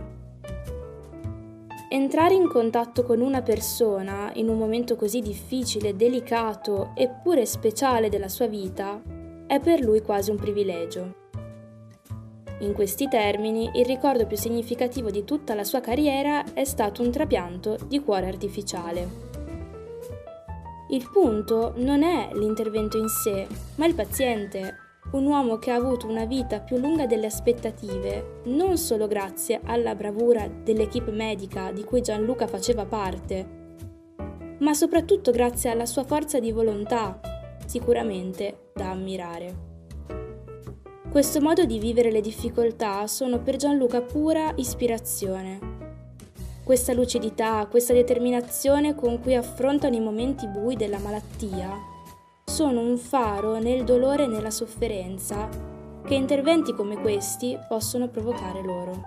Entrare 1.90 2.36
in 2.36 2.48
contatto 2.48 3.04
con 3.04 3.22
una 3.22 3.42
persona 3.42 4.32
in 4.36 4.50
un 4.50 4.58
momento 4.60 4.96
così 4.96 5.20
difficile, 5.20 5.96
delicato 5.96 6.92
eppure 6.96 7.48
speciale 7.48 8.10
della 8.10 8.30
sua 8.30 8.46
vita 8.48 9.02
è 9.48 9.60
per 9.60 9.82
lui 9.82 10.02
quasi 10.02 10.30
un 10.30 10.38
privilegio. 10.38 11.22
In 12.60 12.74
questi 12.74 13.08
termini, 13.08 13.72
il 13.74 13.86
ricordo 13.86 14.28
più 14.28 14.38
significativo 14.38 15.10
di 15.10 15.24
tutta 15.24 15.56
la 15.56 15.64
sua 15.64 15.82
carriera 15.82 16.54
è 16.54 16.66
stato 16.66 17.02
un 17.02 17.10
trapianto 17.10 17.78
di 17.88 18.00
cuore 18.00 18.28
artificiale. 18.28 19.33
Il 20.94 21.10
punto 21.12 21.74
non 21.78 22.04
è 22.04 22.30
l'intervento 22.34 23.00
in 23.00 23.08
sé, 23.08 23.48
ma 23.78 23.88
il 23.88 23.96
paziente, 23.96 24.76
un 25.14 25.26
uomo 25.26 25.58
che 25.58 25.72
ha 25.72 25.76
avuto 25.76 26.08
una 26.08 26.26
vita 26.26 26.60
più 26.60 26.78
lunga 26.78 27.08
delle 27.08 27.26
aspettative, 27.26 28.42
non 28.44 28.78
solo 28.78 29.08
grazie 29.08 29.60
alla 29.64 29.96
bravura 29.96 30.48
dell'equipe 30.48 31.10
medica 31.10 31.72
di 31.72 31.84
cui 31.84 32.02
Gianluca 32.02 32.46
faceva 32.46 32.86
parte, 32.86 33.48
ma 34.60 34.76
soprattutto 34.76 35.32
grazie 35.32 35.72
alla 35.72 35.88
sua 35.88 36.04
forza 36.04 36.40
di 36.40 36.52
volontà, 36.52 37.20
sicuramente 37.66 38.70
da 38.76 38.92
ammirare. 38.92 39.72
Questo 41.10 41.42
modo 41.42 41.66
di 41.66 41.80
vivere 41.80 42.12
le 42.12 42.22
difficoltà 42.22 43.08
sono 43.08 43.42
per 43.42 43.56
Gianluca 43.56 44.04
pura 44.04 44.54
ispirazione 44.58 45.73
questa 46.64 46.94
lucidità, 46.94 47.68
questa 47.70 47.92
determinazione 47.92 48.96
con 48.96 49.20
cui 49.20 49.36
affrontano 49.36 49.96
i 49.96 50.00
momenti 50.00 50.48
bui 50.48 50.76
della 50.78 50.98
malattia 50.98 51.70
sono 52.46 52.80
un 52.80 52.98
faro 52.98 53.60
nel 53.60 53.84
dolore 53.84 54.24
e 54.24 54.28
nella 54.28 54.50
sofferenza 54.50 55.50
che 56.06 56.14
interventi 56.14 56.74
come 56.74 57.00
questi 57.00 57.58
possono 57.68 58.08
provocare 58.08 58.62
loro. 58.64 59.02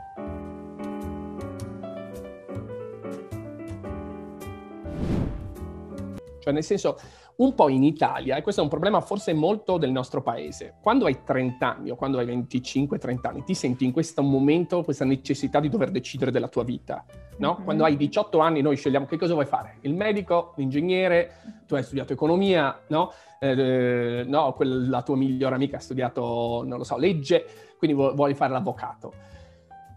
Cioè, 6.41 6.53
nel 6.53 6.63
senso, 6.63 6.99
un 7.37 7.55
po' 7.55 7.69
in 7.69 7.83
Italia, 7.83 8.37
e 8.37 8.43
questo 8.43 8.61
è 8.63 8.65
un 8.65 8.71
problema 8.71 9.01
forse 9.01 9.35
molto 9.35 9.77
del 9.77 9.91
nostro 9.91 10.23
paese, 10.23 10.77
quando 10.81 11.05
hai 11.05 11.23
30 11.23 11.77
anni 11.77 11.91
o 11.91 11.97
quando 11.97 12.19
hai 12.19 12.27
25-30 12.27 13.19
anni, 13.23 13.45
ti 13.45 13.55
senti 13.55 13.85
in 13.85 13.93
questo 13.93 14.23
momento 14.23 14.83
questa 14.83 15.05
necessità 15.05 15.61
di 15.61 15.69
dover 15.69 15.91
decidere 15.91 16.31
della 16.31 16.49
tua 16.49 16.65
vita, 16.65 17.05
no? 17.39 17.55
Mm-hmm. 17.55 17.65
Quando 17.65 17.85
hai 17.85 17.97
18 17.97 18.39
anni 18.39 18.63
noi 18.63 18.77
scegliamo 18.77 19.05
che 19.05 19.19
cosa 19.19 19.35
vuoi 19.35 19.45
fare, 19.45 19.79
il 19.83 19.95
medico, 19.95 20.55
l'ingegnere, 20.57 21.63
tu 21.67 21.75
hai 21.75 21.83
studiato 21.83 22.15
economia, 22.15 22.81
no? 22.89 23.13
Eh, 23.39 24.25
no, 24.27 24.53
quel, 24.55 24.89
la 24.89 25.03
tua 25.03 25.17
migliore 25.17 25.55
amica 25.57 25.77
ha 25.77 25.81
studiato, 25.81 26.65
non 26.65 26.79
lo 26.79 26.85
so, 26.85 26.97
legge, 26.97 27.45
quindi 27.77 27.97
vuoi 27.97 28.35
fare 28.35 28.53
l'avvocato. 28.53 29.13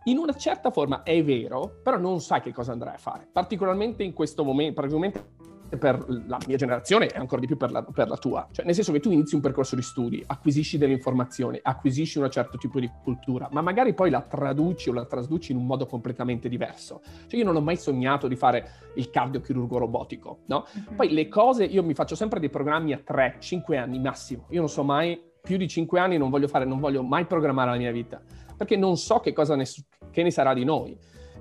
In 0.05 0.17
una 0.17 0.33
certa 0.33 0.71
forma 0.71 1.03
è 1.03 1.23
vero, 1.23 1.79
però 1.83 1.97
non 1.97 2.19
sai 2.19 2.41
che 2.41 2.51
cosa 2.51 2.73
andrai 2.73 2.95
a 2.95 2.97
fare, 2.97 3.27
particolarmente 3.31 4.03
in 4.03 4.11
questo 4.11 4.43
momento, 4.43 4.73
particolarmente 4.73 5.37
per 5.77 6.05
la 6.27 6.37
mia 6.47 6.57
generazione 6.57 7.07
e 7.07 7.17
ancora 7.17 7.41
di 7.41 7.47
più 7.47 7.57
per 7.57 7.71
la, 7.71 7.83
per 7.83 8.07
la, 8.07 8.17
tua. 8.17 8.47
Cioè, 8.51 8.65
nel 8.65 8.73
senso 8.73 8.91
che 8.91 8.99
tu 8.99 9.11
inizi 9.11 9.35
un 9.35 9.41
percorso 9.41 9.75
di 9.75 9.81
studi, 9.81 10.23
acquisisci 10.25 10.77
delle 10.77 10.93
informazioni, 10.93 11.59
acquisisci 11.61 12.19
un 12.19 12.29
certo 12.29 12.57
tipo 12.57 12.79
di 12.79 12.89
cultura, 13.03 13.47
ma 13.51 13.61
magari 13.61 13.93
poi 13.93 14.09
la 14.09 14.21
traduci 14.21 14.89
o 14.89 14.93
la 14.93 15.05
trasduci 15.05 15.51
in 15.51 15.57
un 15.57 15.65
modo 15.65 15.85
completamente 15.85 16.49
diverso. 16.49 17.01
Cioè, 17.27 17.39
io 17.39 17.45
non 17.45 17.55
ho 17.55 17.61
mai 17.61 17.77
sognato 17.77 18.27
di 18.27 18.35
fare 18.35 18.69
il 18.95 19.09
cardiochirurgo 19.09 19.77
robotico, 19.77 20.39
no? 20.47 20.65
Uh-huh. 20.73 20.95
Poi 20.95 21.11
le 21.11 21.27
cose, 21.27 21.65
io 21.65 21.83
mi 21.83 21.93
faccio 21.93 22.15
sempre 22.15 22.39
dei 22.39 22.49
programmi 22.49 22.93
a 22.93 23.01
3-5 23.05 23.77
anni 23.77 23.99
massimo. 23.99 24.45
Io 24.49 24.59
non 24.59 24.69
so 24.69 24.83
mai, 24.83 25.21
più 25.41 25.57
di 25.57 25.67
5 25.67 25.99
anni 25.99 26.17
non 26.17 26.29
voglio 26.29 26.47
fare, 26.47 26.65
non 26.65 26.79
voglio 26.79 27.03
mai 27.03 27.25
programmare 27.25 27.71
la 27.71 27.77
mia 27.77 27.91
vita, 27.91 28.21
perché 28.55 28.75
non 28.75 28.97
so 28.97 29.19
che 29.19 29.33
cosa 29.33 29.55
ne, 29.55 29.65
che 30.11 30.23
ne 30.23 30.31
sarà 30.31 30.53
di 30.53 30.63
noi 30.63 30.97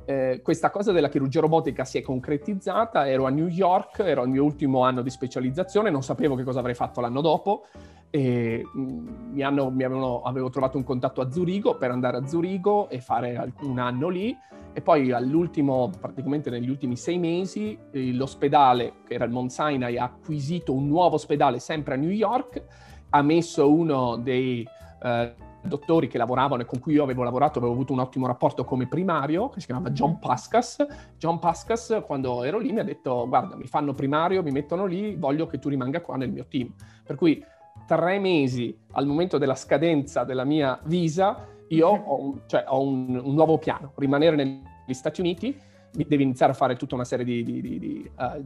eh, 0.09 0.41
questa 0.43 0.71
cosa 0.71 0.91
della 0.91 1.11
chirurgia 1.11 1.41
robotica 1.41 1.85
si 1.85 1.99
è 1.99 2.01
concretizzata, 2.01 3.07
ero 3.07 3.27
a 3.27 3.29
New 3.29 3.47
York, 3.47 3.99
ero 3.99 4.23
al 4.23 4.31
mio 4.31 4.43
ultimo 4.43 4.83
anno 4.83 5.03
di 5.03 5.11
specializzazione, 5.11 5.91
non 5.91 6.03
sapevo 6.03 6.35
che 6.35 6.45
cosa 6.45 6.61
avrei 6.61 6.75
fatto 6.75 7.03
l'anno 7.03 7.21
dopo 7.21 7.67
e 8.09 8.67
mm, 8.75 9.33
mi, 9.33 9.43
hanno, 9.43 9.69
mi 9.69 9.85
avevano, 9.85 10.23
avevo 10.23 10.49
trovato 10.49 10.79
un 10.79 10.85
contatto 10.85 11.21
a 11.21 11.31
Zurigo 11.31 11.77
per 11.77 11.91
andare 11.91 12.17
a 12.17 12.27
Zurigo 12.27 12.89
e 12.89 13.03
fare 13.03 13.53
un 13.61 13.79
anno 13.79 14.09
lì 14.09 14.35
e 14.73 14.81
poi 14.81 15.13
all'ultimo, 15.13 15.91
praticamente 16.01 16.49
negli 16.49 16.71
ultimi 16.71 16.97
sei 16.97 17.19
mesi, 17.19 17.79
l'ospedale, 17.91 19.01
che 19.07 19.13
era 19.13 19.27
il 19.27 19.31
Mount 19.31 19.51
Sinai, 19.51 19.99
ha 19.99 20.05
acquisito 20.05 20.73
un 20.73 20.89
nuovo 20.89 21.17
ospedale 21.17 21.59
sempre 21.59 21.95
a 21.95 21.97
New 21.99 22.09
York, 22.09 22.65
ha 23.11 23.21
messo 23.21 23.71
uno 23.71 24.17
dei 24.17 24.67
eh, 25.03 25.35
dottori 25.69 26.09
che 26.09 26.19
lavoravano 26.19 26.63
e 26.63 26.65
con 26.65 26.81
cui 26.81 26.95
io 26.95 27.03
avevo 27.03 27.23
lavorato, 27.23 27.59
avevo 27.59 27.75
avuto 27.75 27.93
un 27.93 28.01
ottimo 28.01 28.27
rapporto 28.27 28.65
come 28.65 28.89
primario, 28.89 29.49
che 29.49 29.61
si 29.61 29.67
chiamava 29.67 29.91
John 29.91 30.19
Pascas. 30.19 30.85
John 31.17 31.39
Pascas, 31.39 32.03
quando 32.05 32.43
ero 32.43 32.59
lì, 32.59 32.73
mi 32.73 32.81
ha 32.81 32.85
detto, 32.85 33.29
guarda, 33.29 33.57
mi 33.57 33.67
fanno 33.67 33.95
primario, 33.95 34.43
mi 34.43 34.51
mettono 34.51 34.87
lì, 34.87 35.15
voglio 35.15 35.47
che 35.47 35.59
tu 35.59 35.69
rimanga 35.69 36.01
qua 36.01 36.17
nel 36.17 36.31
mio 36.31 36.47
team. 36.49 36.73
Per 37.05 37.17
cui 37.17 37.45
tre 37.87 38.19
mesi 38.19 38.77
al 38.93 39.07
momento 39.07 39.39
della 39.39 39.55
scadenza 39.55 40.25
della 40.25 40.45
mia 40.45 40.79
visa, 40.85 41.47
io 41.69 41.89
ho 41.89 42.21
un, 42.21 42.41
cioè, 42.47 42.65
ho 42.67 42.81
un, 42.81 43.21
un 43.23 43.35
nuovo 43.35 43.59
piano, 43.59 43.93
rimanere 43.97 44.37
negli 44.37 44.95
Stati 44.95 45.21
Uniti, 45.21 45.57
devi 45.93 46.23
iniziare 46.23 46.53
a 46.53 46.55
fare 46.55 46.77
tutta 46.77 46.95
una 46.95 47.05
serie 47.05 47.25
di, 47.25 47.43
di, 47.43 47.61
di, 47.61 48.11
uh, 48.17 48.43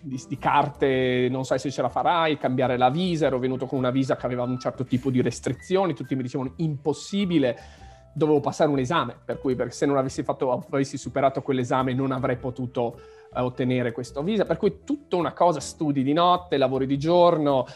di, 0.00 0.38
carte, 0.38 1.28
non 1.30 1.44
sai 1.44 1.58
se 1.58 1.70
ce 1.70 1.82
la 1.82 1.88
farai, 1.88 2.38
cambiare 2.38 2.76
la 2.76 2.90
visa, 2.90 3.26
ero 3.26 3.38
venuto 3.38 3.66
con 3.66 3.78
una 3.78 3.90
visa 3.90 4.16
che 4.16 4.26
aveva 4.26 4.44
un 4.44 4.58
certo 4.58 4.84
tipo 4.84 5.10
di 5.10 5.20
restrizioni, 5.20 5.94
tutti 5.94 6.14
mi 6.14 6.22
dicevano 6.22 6.52
impossibile, 6.56 7.58
dovevo 8.12 8.40
passare 8.40 8.70
un 8.70 8.78
esame, 8.78 9.16
per 9.24 9.38
cui 9.38 9.56
se 9.68 9.86
non 9.86 9.96
avessi, 9.96 10.22
fatto, 10.22 10.64
avessi 10.70 10.96
superato 10.96 11.42
quell'esame 11.42 11.94
non 11.94 12.12
avrei 12.12 12.36
potuto 12.36 13.00
uh, 13.32 13.42
ottenere 13.42 13.92
questa 13.92 14.22
visa, 14.22 14.44
per 14.44 14.56
cui 14.56 14.80
tutta 14.84 15.16
una 15.16 15.32
cosa, 15.32 15.60
studi 15.60 16.02
di 16.02 16.12
notte, 16.12 16.56
lavori 16.56 16.86
di 16.86 16.98
giorno, 16.98 17.66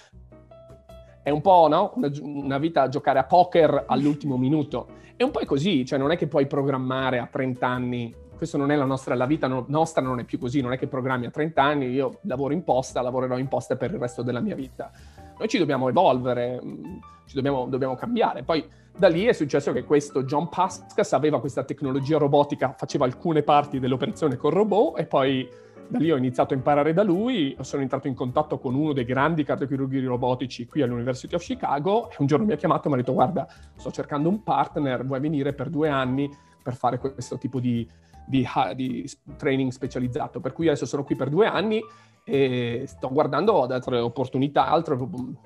è 1.24 1.30
un 1.30 1.40
po' 1.40 1.68
no? 1.68 1.92
una, 1.96 2.10
una, 2.20 2.58
vita 2.58 2.82
a 2.82 2.88
giocare 2.88 3.18
a 3.18 3.24
poker 3.24 3.84
all'ultimo 3.86 4.36
minuto. 4.36 4.88
È 5.16 5.22
un 5.22 5.30
po' 5.30 5.40
così, 5.46 5.86
cioè 5.86 5.98
non 5.98 6.10
è 6.10 6.18
che 6.18 6.26
puoi 6.26 6.46
programmare 6.46 7.18
a 7.18 7.26
30 7.30 7.66
anni, 7.66 8.14
questo 8.34 8.56
non 8.56 8.70
è 8.70 8.76
la 8.76 8.84
nostra, 8.84 9.14
la 9.14 9.26
vita 9.26 9.46
no, 9.46 9.64
nostra 9.68 10.02
non 10.02 10.18
è 10.20 10.24
più 10.24 10.38
così, 10.38 10.60
non 10.60 10.72
è 10.72 10.78
che 10.78 10.86
programmi 10.86 11.26
a 11.26 11.30
30 11.30 11.62
anni, 11.62 11.86
io 11.90 12.18
lavoro 12.22 12.52
in 12.52 12.64
posta, 12.64 13.00
lavorerò 13.00 13.38
in 13.38 13.48
posta 13.48 13.76
per 13.76 13.92
il 13.92 13.98
resto 13.98 14.22
della 14.22 14.40
mia 14.40 14.54
vita. 14.54 14.90
Noi 15.38 15.48
ci 15.48 15.58
dobbiamo 15.58 15.88
evolvere, 15.88 16.60
mm, 16.62 16.84
ci 17.26 17.34
dobbiamo, 17.34 17.66
dobbiamo 17.66 17.94
cambiare. 17.94 18.42
Poi 18.42 18.66
da 18.96 19.08
lì 19.08 19.24
è 19.24 19.32
successo 19.32 19.72
che 19.72 19.84
questo 19.84 20.24
John 20.24 20.48
Pascas 20.48 21.12
aveva 21.12 21.40
questa 21.40 21.64
tecnologia 21.64 22.18
robotica, 22.18 22.74
faceva 22.76 23.04
alcune 23.04 23.42
parti 23.42 23.80
dell'operazione 23.80 24.36
con 24.36 24.50
robot 24.50 24.98
e 24.98 25.06
poi 25.06 25.48
da 25.88 25.98
lì 25.98 26.10
ho 26.10 26.16
iniziato 26.16 26.54
a 26.54 26.56
imparare 26.56 26.92
da 26.92 27.02
lui, 27.02 27.56
sono 27.60 27.82
entrato 27.82 28.08
in 28.08 28.14
contatto 28.14 28.58
con 28.58 28.74
uno 28.74 28.92
dei 28.92 29.04
grandi 29.04 29.44
cardiochirurghi 29.44 30.04
robotici 30.04 30.66
qui 30.66 30.82
all'University 30.82 31.34
of 31.34 31.42
Chicago 31.42 32.10
e 32.10 32.14
un 32.18 32.26
giorno 32.26 32.46
mi 32.46 32.52
ha 32.52 32.56
chiamato 32.56 32.86
e 32.86 32.88
mi 32.88 32.94
ha 32.94 32.98
detto 32.98 33.12
guarda, 33.12 33.46
sto 33.76 33.90
cercando 33.90 34.28
un 34.28 34.42
partner, 34.42 35.04
vuoi 35.04 35.20
venire 35.20 35.52
per 35.52 35.68
due 35.68 35.88
anni 35.88 36.30
per 36.62 36.74
fare 36.74 36.98
questo 36.98 37.36
tipo 37.36 37.60
di, 37.60 37.86
di, 38.26 38.46
di 38.74 39.10
training 39.36 39.70
specializzato. 39.70 40.40
Per 40.40 40.52
cui 40.52 40.66
adesso 40.66 40.86
sono 40.86 41.04
qui 41.04 41.16
per 41.16 41.28
due 41.28 41.46
anni 41.46 41.82
e 42.26 42.84
sto 42.86 43.10
guardando 43.10 43.62
ad 43.62 43.70
altre 43.70 43.98
opportunità, 43.98 44.68
altre 44.68 44.98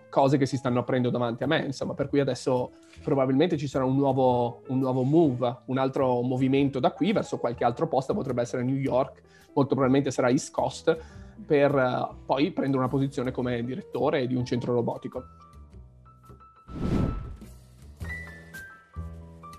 cose 0.08 0.38
che 0.38 0.46
si 0.46 0.56
stanno 0.56 0.78
aprendo 0.78 1.10
davanti 1.10 1.42
a 1.42 1.48
me, 1.48 1.64
insomma, 1.64 1.94
per 1.94 2.08
cui 2.08 2.20
adesso 2.20 2.70
probabilmente 3.02 3.56
ci 3.56 3.66
sarà 3.66 3.84
un 3.84 3.96
nuovo, 3.96 4.62
un 4.68 4.78
nuovo 4.78 5.02
move, 5.02 5.62
un 5.66 5.78
altro 5.78 6.22
movimento 6.22 6.78
da 6.78 6.92
qui 6.92 7.12
verso 7.12 7.38
qualche 7.38 7.64
altro 7.64 7.88
posto, 7.88 8.14
potrebbe 8.14 8.42
essere 8.42 8.62
New 8.62 8.76
York, 8.76 9.22
molto 9.54 9.74
probabilmente 9.74 10.12
sarà 10.12 10.30
East 10.30 10.52
Coast, 10.52 10.96
per 11.44 11.74
uh, 11.74 12.24
poi 12.24 12.52
prendere 12.52 12.78
una 12.78 12.88
posizione 12.88 13.32
come 13.32 13.64
direttore 13.64 14.26
di 14.28 14.36
un 14.36 14.44
centro 14.44 14.72
robotico. 14.72 15.24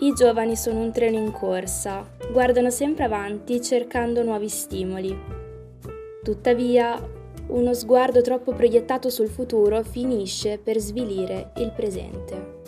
I 0.02 0.14
giovani 0.14 0.56
sono 0.56 0.80
un 0.80 0.94
treno 0.94 1.18
in 1.18 1.34
corsa, 1.34 2.10
guardano 2.32 2.70
sempre 2.70 3.04
avanti 3.04 3.62
cercando 3.62 4.24
nuovi 4.24 4.48
stimoli. 4.48 5.14
Tuttavia, 6.24 6.98
uno 7.48 7.74
sguardo 7.74 8.22
troppo 8.22 8.54
proiettato 8.54 9.10
sul 9.10 9.28
futuro 9.28 9.84
finisce 9.84 10.58
per 10.58 10.78
svilire 10.78 11.52
il 11.58 11.74
presente. 11.74 12.62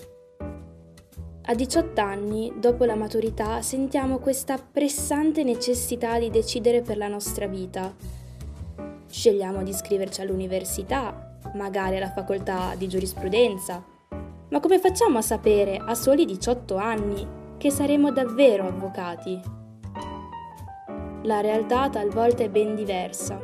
A 1.44 1.56
18 1.56 2.02
anni, 2.02 2.52
dopo 2.58 2.84
la 2.84 2.96
maturità, 2.96 3.62
sentiamo 3.62 4.20
questa 4.20 4.58
pressante 4.58 5.46
necessità 5.46 6.20
di 6.20 6.30
decidere 6.30 6.82
per 6.82 6.98
la 6.98 7.08
nostra 7.08 7.48
vita. 7.48 7.96
Scegliamo 9.08 9.64
di 9.64 9.70
iscriverci 9.70 10.20
all'università, 10.20 11.38
magari 11.54 11.96
alla 11.96 12.12
facoltà 12.12 12.76
di 12.76 12.90
giurisprudenza. 12.90 13.91
Ma 14.52 14.60
come 14.60 14.80
facciamo 14.80 15.18
a 15.18 15.22
sapere 15.22 15.78
a 15.78 15.96
soli 15.96 16.26
18 16.26 16.76
anni 16.76 17.26
che 17.58 17.72
saremo 17.72 18.12
davvero 18.12 18.68
avvocati? 18.68 19.40
La 21.24 21.40
realtà 21.40 21.90
talvolta 21.90 22.44
è 22.44 22.50
ben 22.50 22.76
diversa. 22.76 23.40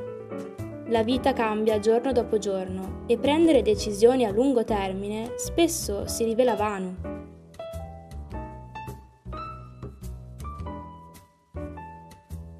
La 0.87 1.03
vita 1.03 1.31
cambia 1.31 1.79
giorno 1.79 2.11
dopo 2.11 2.37
giorno 2.39 3.03
e 3.07 3.17
prendere 3.17 3.61
decisioni 3.61 4.25
a 4.25 4.31
lungo 4.31 4.65
termine 4.65 5.35
spesso 5.37 6.07
si 6.07 6.25
rivela 6.25 6.55
vano. 6.55 6.95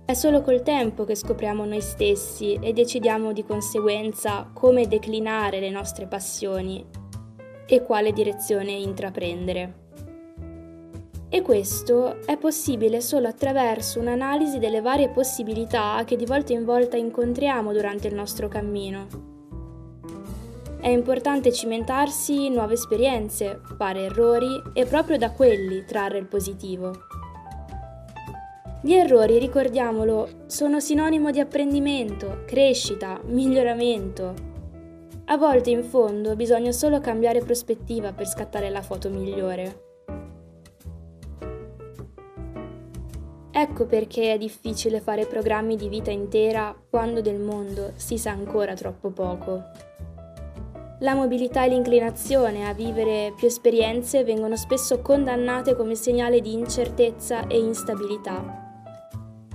È 0.05 0.13
solo 0.13 0.41
col 0.41 0.62
tempo 0.62 1.03
che 1.03 1.15
scopriamo 1.15 1.65
noi 1.65 1.81
stessi 1.81 2.57
e 2.62 2.71
decidiamo 2.71 3.33
di 3.33 3.43
conseguenza 3.43 4.49
come 4.53 4.88
declinare 4.88 5.60
le 5.60 5.69
nostre 5.69 6.07
passioni 6.07 7.07
e 7.67 7.84
quale 7.84 8.12
direzione 8.13 8.71
intraprendere. 8.71 9.86
E 11.30 11.41
questo 11.41 12.25
è 12.25 12.38
possibile 12.38 13.01
solo 13.01 13.27
attraverso 13.27 13.99
un'analisi 13.99 14.60
delle 14.60 14.80
varie 14.80 15.10
possibilità 15.10 16.01
che 16.06 16.15
di 16.15 16.25
volta 16.25 16.53
in 16.53 16.63
volta 16.63 16.95
incontriamo 16.95 17.73
durante 17.73 18.08
il 18.08 18.15
nostro 18.15 18.47
cammino. 18.47 19.36
È 20.80 20.88
importante 20.88 21.51
cimentarsi 21.51 22.45
in 22.45 22.53
nuove 22.53 22.75
esperienze, 22.75 23.60
fare 23.75 24.06
errori 24.06 24.62
e 24.73 24.86
proprio 24.86 25.17
da 25.17 25.32
quelli 25.32 25.84
trarre 25.84 26.17
il 26.17 26.27
positivo. 26.27 26.93
Gli 28.82 28.93
errori, 28.93 29.38
ricordiamolo, 29.38 30.45
sono 30.45 30.80
sinonimo 30.80 31.32
di 31.32 31.41
apprendimento, 31.41 32.43
crescita, 32.45 33.19
miglioramento. 33.25 34.46
A 35.30 35.38
volte 35.38 35.70
in 35.72 35.84
fondo 35.84 36.36
bisogna 36.36 36.72
solo 36.72 37.02
cambiare 37.02 37.42
prospettiva 37.42 38.13
per 38.13 38.28
scattare 38.28 38.70
la 38.70 38.82
foto 38.82 39.10
migliore. 39.10 39.86
Ecco 43.52 43.86
perché 43.86 44.34
è 44.34 44.38
difficile 44.38 45.02
fare 45.02 45.26
programmi 45.26 45.76
di 45.76 45.90
vita 45.90 46.12
intera 46.12 46.76
quando 46.90 47.22
del 47.22 47.40
mondo 47.40 47.92
si 47.96 48.18
sa 48.18 48.32
ancora 48.32 48.74
troppo 48.74 49.10
poco. 49.10 49.63
La 51.02 51.13
mobilità 51.13 51.66
e 51.66 51.70
l'inclinazione 51.70 52.68
a 52.68 52.74
vivere 52.74 53.34
più 53.36 53.48
esperienze 53.48 54.24
vengono 54.24 54.56
spesso 54.56 55.02
condannate 55.02 55.76
come 55.76 55.96
segnale 55.96 56.40
di 56.40 56.54
incertezza 56.54 57.48
e 57.48 57.58
instabilità 57.60 58.66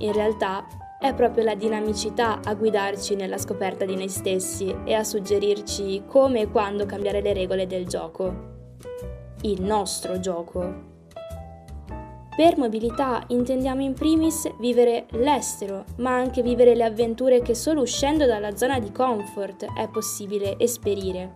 in 0.02 0.12
realtà 0.12 0.64
è 1.02 1.14
proprio 1.14 1.42
la 1.42 1.56
dinamicità 1.56 2.38
a 2.44 2.54
guidarci 2.54 3.16
nella 3.16 3.36
scoperta 3.36 3.84
di 3.84 3.96
noi 3.96 4.08
stessi 4.08 4.72
e 4.84 4.94
a 4.94 5.02
suggerirci 5.02 6.04
come 6.06 6.42
e 6.42 6.48
quando 6.48 6.86
cambiare 6.86 7.20
le 7.20 7.32
regole 7.32 7.66
del 7.66 7.88
gioco. 7.88 8.50
Il 9.40 9.62
nostro 9.62 10.20
gioco. 10.20 10.90
Per 12.36 12.56
mobilità 12.56 13.24
intendiamo 13.26 13.82
in 13.82 13.94
primis 13.94 14.48
vivere 14.60 15.06
l'estero, 15.10 15.84
ma 15.96 16.14
anche 16.14 16.40
vivere 16.40 16.76
le 16.76 16.84
avventure 16.84 17.42
che 17.42 17.56
solo 17.56 17.80
uscendo 17.80 18.24
dalla 18.24 18.54
zona 18.54 18.78
di 18.78 18.92
comfort 18.92 19.66
è 19.76 19.88
possibile 19.88 20.56
esperire. 20.56 21.34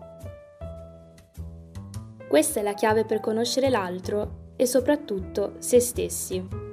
Questa 2.29 2.61
è 2.61 2.63
la 2.63 2.75
chiave 2.75 3.05
per 3.05 3.19
conoscere 3.19 3.69
l'altro 3.69 4.53
e 4.55 4.65
soprattutto 4.65 5.55
se 5.59 5.81
stessi 5.81 6.66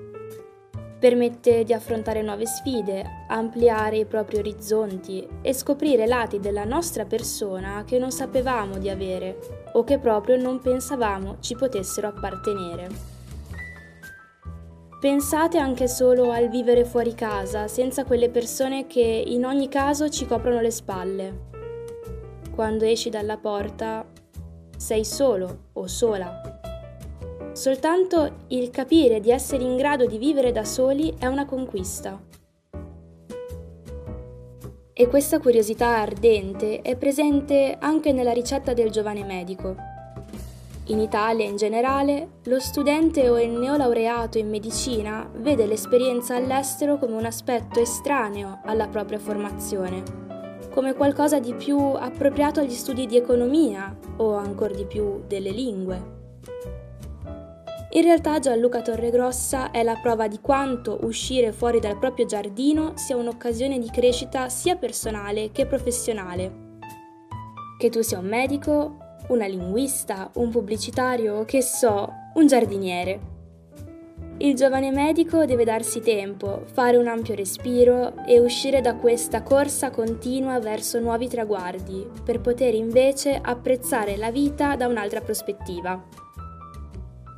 permette 1.04 1.66
di 1.66 1.74
affrontare 1.74 2.22
nuove 2.22 2.46
sfide, 2.46 3.26
ampliare 3.28 3.98
i 3.98 4.06
propri 4.06 4.38
orizzonti 4.38 5.28
e 5.42 5.52
scoprire 5.52 6.08
lati 6.08 6.40
della 6.40 6.64
nostra 6.64 7.04
persona 7.04 7.84
che 7.86 8.00
non 8.00 8.10
sapevamo 8.10 8.78
di 8.78 8.88
avere 8.90 9.38
o 9.74 9.84
che 9.84 10.00
proprio 10.00 10.38
non 10.38 10.62
pensavamo 10.62 11.40
ci 11.42 11.56
potessero 11.56 12.08
appartenere. 12.08 12.88
Pensate 14.98 15.58
anche 15.58 15.90
solo 15.90 16.32
al 16.32 16.48
vivere 16.48 16.86
fuori 16.86 17.14
casa, 17.14 17.68
senza 17.68 18.06
quelle 18.06 18.30
persone 18.30 18.88
che 18.88 19.02
in 19.02 19.44
ogni 19.44 19.68
caso 19.68 20.08
ci 20.08 20.26
coprono 20.26 20.62
le 20.62 20.72
spalle. 20.72 21.40
Quando 22.56 22.86
esci 22.86 23.10
dalla 23.10 23.36
porta 23.36 24.10
sei 24.78 25.04
solo 25.04 25.64
o 25.74 25.86
sola 25.86 26.53
Soltanto 27.54 28.46
il 28.48 28.72
capire 28.72 29.20
di 29.20 29.30
essere 29.30 29.64
in 29.64 29.78
grado 29.78 30.08
di 30.08 30.18
vivere 30.18 30.52
da 30.52 30.64
soli 30.64 31.14
è 31.20 31.28
una 31.28 31.46
conquista. 31.46 32.20
E 34.92 35.08
questa 35.08 35.40
curiosità 35.40 36.00
ardente 36.00 36.82
è 36.82 36.96
presente 36.96 37.78
anche 37.80 38.12
nella 38.12 38.32
ricetta 38.32 38.74
del 38.74 38.90
giovane 38.90 39.24
medico. 39.24 39.76
In 40.88 41.00
Italia 41.00 41.46
in 41.46 41.56
generale, 41.56 42.40
lo 42.46 42.60
studente 42.60 43.30
o 43.30 43.40
il 43.40 43.52
neolaureato 43.52 44.40
in 44.40 44.50
medicina 44.50 45.30
vede 45.36 45.68
l'esperienza 45.68 46.36
all'estero 46.36 46.98
come 46.98 47.14
un 47.14 47.26
aspetto 47.26 47.80
estraneo 47.80 48.62
alla 48.66 48.88
propria 48.88 49.20
formazione, 49.20 50.02
come 50.72 50.96
qualcosa 50.96 51.40
di 51.40 51.54
più 51.54 51.78
appropriato 51.78 52.62
agli 52.62 52.74
studi 52.74 53.06
di 53.06 53.16
economia 53.16 53.96
o 54.18 54.34
ancora 54.34 54.74
di 54.74 54.86
più 54.86 55.24
delle 55.28 55.52
lingue. 55.52 56.22
In 57.96 58.02
realtà 58.02 58.40
Gianluca 58.40 58.82
Torregrossa 58.82 59.70
è 59.70 59.84
la 59.84 60.00
prova 60.02 60.28
di 60.28 60.40
quanto 60.42 60.98
uscire 61.04 61.52
fuori 61.52 61.80
dal 61.80 62.00
proprio 62.00 62.26
giardino 62.26 62.94
sia 62.96 63.16
un'occasione 63.16 63.78
di 63.78 63.88
crescita 63.92 64.50
sia 64.50 64.76
personale 64.78 65.52
che 65.52 65.68
professionale. 65.68 66.80
Che 67.78 67.90
tu 67.92 68.02
sia 68.02 68.18
un 68.18 68.26
medico, 68.26 68.98
una 69.28 69.46
linguista, 69.46 70.32
un 70.38 70.50
pubblicitario, 70.50 71.46
che 71.46 71.62
so, 71.62 72.12
un 72.34 72.48
giardiniere. 72.48 73.32
Il 74.38 74.56
giovane 74.56 74.90
medico 74.90 75.46
deve 75.46 75.64
darsi 75.64 76.00
tempo, 76.00 76.64
fare 76.74 76.98
un 76.98 77.06
ampio 77.06 77.36
respiro 77.36 78.26
e 78.26 78.40
uscire 78.40 78.82
da 78.82 78.96
questa 78.96 79.44
corsa 79.44 79.92
continua 79.92 80.60
verso 80.60 81.00
nuovi 81.00 81.28
traguardi, 81.28 82.08
per 82.26 82.42
poter 82.42 82.74
invece 82.74 83.40
apprezzare 83.40 84.18
la 84.18 84.32
vita 84.32 84.76
da 84.76 84.88
un'altra 84.88 85.22
prospettiva. 85.22 86.24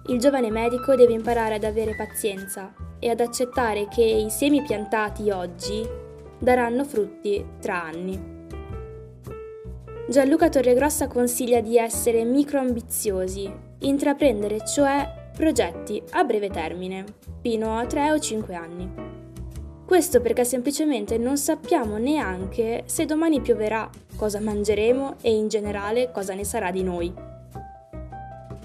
Il 0.08 0.20
giovane 0.20 0.52
medico 0.52 0.94
deve 0.94 1.14
imparare 1.14 1.56
ad 1.56 1.64
avere 1.64 1.96
pazienza 1.96 2.72
e 3.00 3.10
ad 3.10 3.22
accettare 3.22 3.88
che 3.88 4.04
i 4.04 4.30
semi 4.30 4.62
piantati 4.62 5.32
oggi 5.32 5.84
daranno 6.38 6.84
frutti 6.84 7.44
tra 7.60 7.84
anni. 7.84 8.34
Gianluca 10.08 10.48
Torregrossa 10.50 11.08
consiglia 11.08 11.60
di 11.60 11.80
essere 11.80 12.24
microambiziosi, 12.24 13.52
intraprendere 13.80 14.64
cioè 14.64 15.32
progetti 15.36 16.00
a 16.12 16.24
breve 16.24 16.52
termine, 16.52 17.04
fino 17.42 17.76
a 17.76 17.88
3 17.88 18.12
o 18.12 18.20
5 18.20 18.54
anni. 18.54 18.92
Questo 19.84 20.22
perché 20.22 20.46
semplicemente 20.46 21.18
non 21.18 21.38
sappiamo 21.38 21.98
neanche 21.98 22.84
se 22.86 23.06
domani 23.06 23.42
pioverà, 23.42 23.90
cosa 24.16 24.40
mangeremo 24.40 25.16
e 25.22 25.34
in 25.34 25.48
generale 25.48 26.12
cosa 26.12 26.36
ne 26.36 26.44
sarà 26.44 26.70
di 26.70 26.84
noi. 26.84 27.35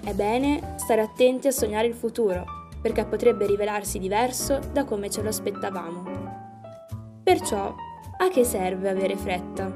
È 0.03 0.13
bene 0.13 0.73
stare 0.77 1.01
attenti 1.01 1.47
a 1.47 1.51
sognare 1.51 1.85
il 1.85 1.93
futuro, 1.93 2.43
perché 2.81 3.05
potrebbe 3.05 3.45
rivelarsi 3.45 3.99
diverso 3.99 4.59
da 4.73 4.83
come 4.83 5.11
ce 5.11 5.21
lo 5.21 5.29
aspettavamo. 5.29 6.03
Perciò, 7.23 7.75
a 8.17 8.27
che 8.29 8.43
serve 8.43 8.89
avere 8.89 9.15
fretta? 9.15 9.71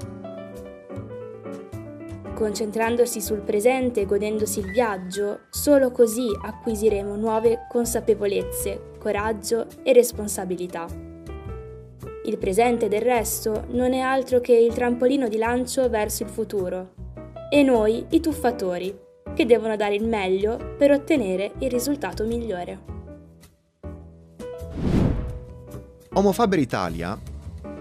Concentrandosi 2.33 3.21
sul 3.21 3.41
presente 3.41 4.01
e 4.01 4.05
godendosi 4.05 4.59
il 4.59 4.71
viaggio, 4.71 5.41
solo 5.51 5.91
così 5.91 6.27
acquisiremo 6.41 7.15
nuove 7.15 7.67
consapevolezze, 7.69 8.93
coraggio 8.97 9.67
e 9.83 9.93
responsabilità. 9.93 10.87
Il 12.25 12.37
presente 12.39 12.87
del 12.87 13.01
resto 13.01 13.65
non 13.69 13.93
è 13.93 13.99
altro 13.99 14.39
che 14.39 14.55
il 14.55 14.73
trampolino 14.73 15.27
di 15.27 15.37
lancio 15.37 15.87
verso 15.87 16.23
il 16.23 16.29
futuro 16.29 16.93
e 17.51 17.61
noi 17.61 18.03
i 18.09 18.19
tuffatori 18.19 19.03
che 19.35 19.45
devono 19.45 19.75
dare 19.75 19.93
il 19.93 20.07
meglio 20.07 20.75
per 20.77 20.91
ottenere 20.91 21.51
il 21.59 21.69
risultato 21.69 22.23
migliore. 22.23 22.93
Homo 26.13 26.31
Faber 26.31 26.57
Italia, 26.57 27.19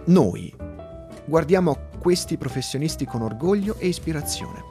noi, 0.07 0.53
guardiamo 1.25 1.93
questi 1.99 2.37
professionisti 2.37 3.07
con 3.07 3.23
orgoglio 3.23 3.77
e 3.79 3.87
ispirazione. 3.87 4.63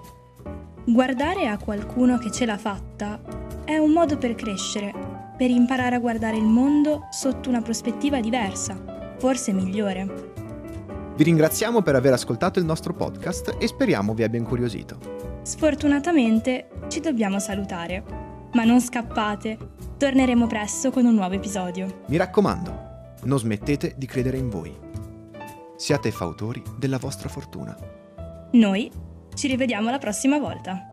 Guardare 0.85 1.47
a 1.47 1.57
qualcuno 1.57 2.17
che 2.17 2.29
ce 2.29 2.45
l'ha 2.45 2.57
fatta 2.57 3.21
è 3.63 3.77
un 3.77 3.91
modo 3.91 4.17
per 4.17 4.35
crescere, 4.35 4.93
per 5.37 5.49
imparare 5.49 5.95
a 5.95 5.99
guardare 5.99 6.35
il 6.35 6.43
mondo 6.43 7.07
sotto 7.09 7.47
una 7.47 7.61
prospettiva 7.61 8.19
diversa, 8.19 9.15
forse 9.17 9.53
migliore. 9.53 10.31
Vi 11.15 11.23
ringraziamo 11.23 11.81
per 11.81 11.95
aver 11.95 12.11
ascoltato 12.11 12.59
il 12.59 12.65
nostro 12.65 12.93
podcast 12.93 13.55
e 13.59 13.67
speriamo 13.67 14.13
vi 14.13 14.23
abbia 14.23 14.39
incuriosito. 14.39 15.22
Sfortunatamente 15.43 16.69
ci 16.87 17.01
dobbiamo 17.01 17.37
salutare, 17.37 18.01
ma 18.53 18.63
non 18.63 18.79
scappate, 18.79 19.57
torneremo 19.97 20.47
presto 20.47 20.89
con 20.89 21.03
un 21.03 21.15
nuovo 21.15 21.33
episodio. 21.33 22.03
Mi 22.07 22.15
raccomando, 22.15 23.15
non 23.23 23.37
smettete 23.37 23.95
di 23.97 24.05
credere 24.05 24.37
in 24.37 24.47
voi. 24.47 24.73
Siate 25.75 26.11
fautori 26.11 26.63
della 26.77 26.97
vostra 26.97 27.27
fortuna. 27.27 27.77
Noi 28.53 28.89
ci 29.33 29.47
rivediamo 29.49 29.89
la 29.89 29.97
prossima 29.97 30.39
volta. 30.39 30.92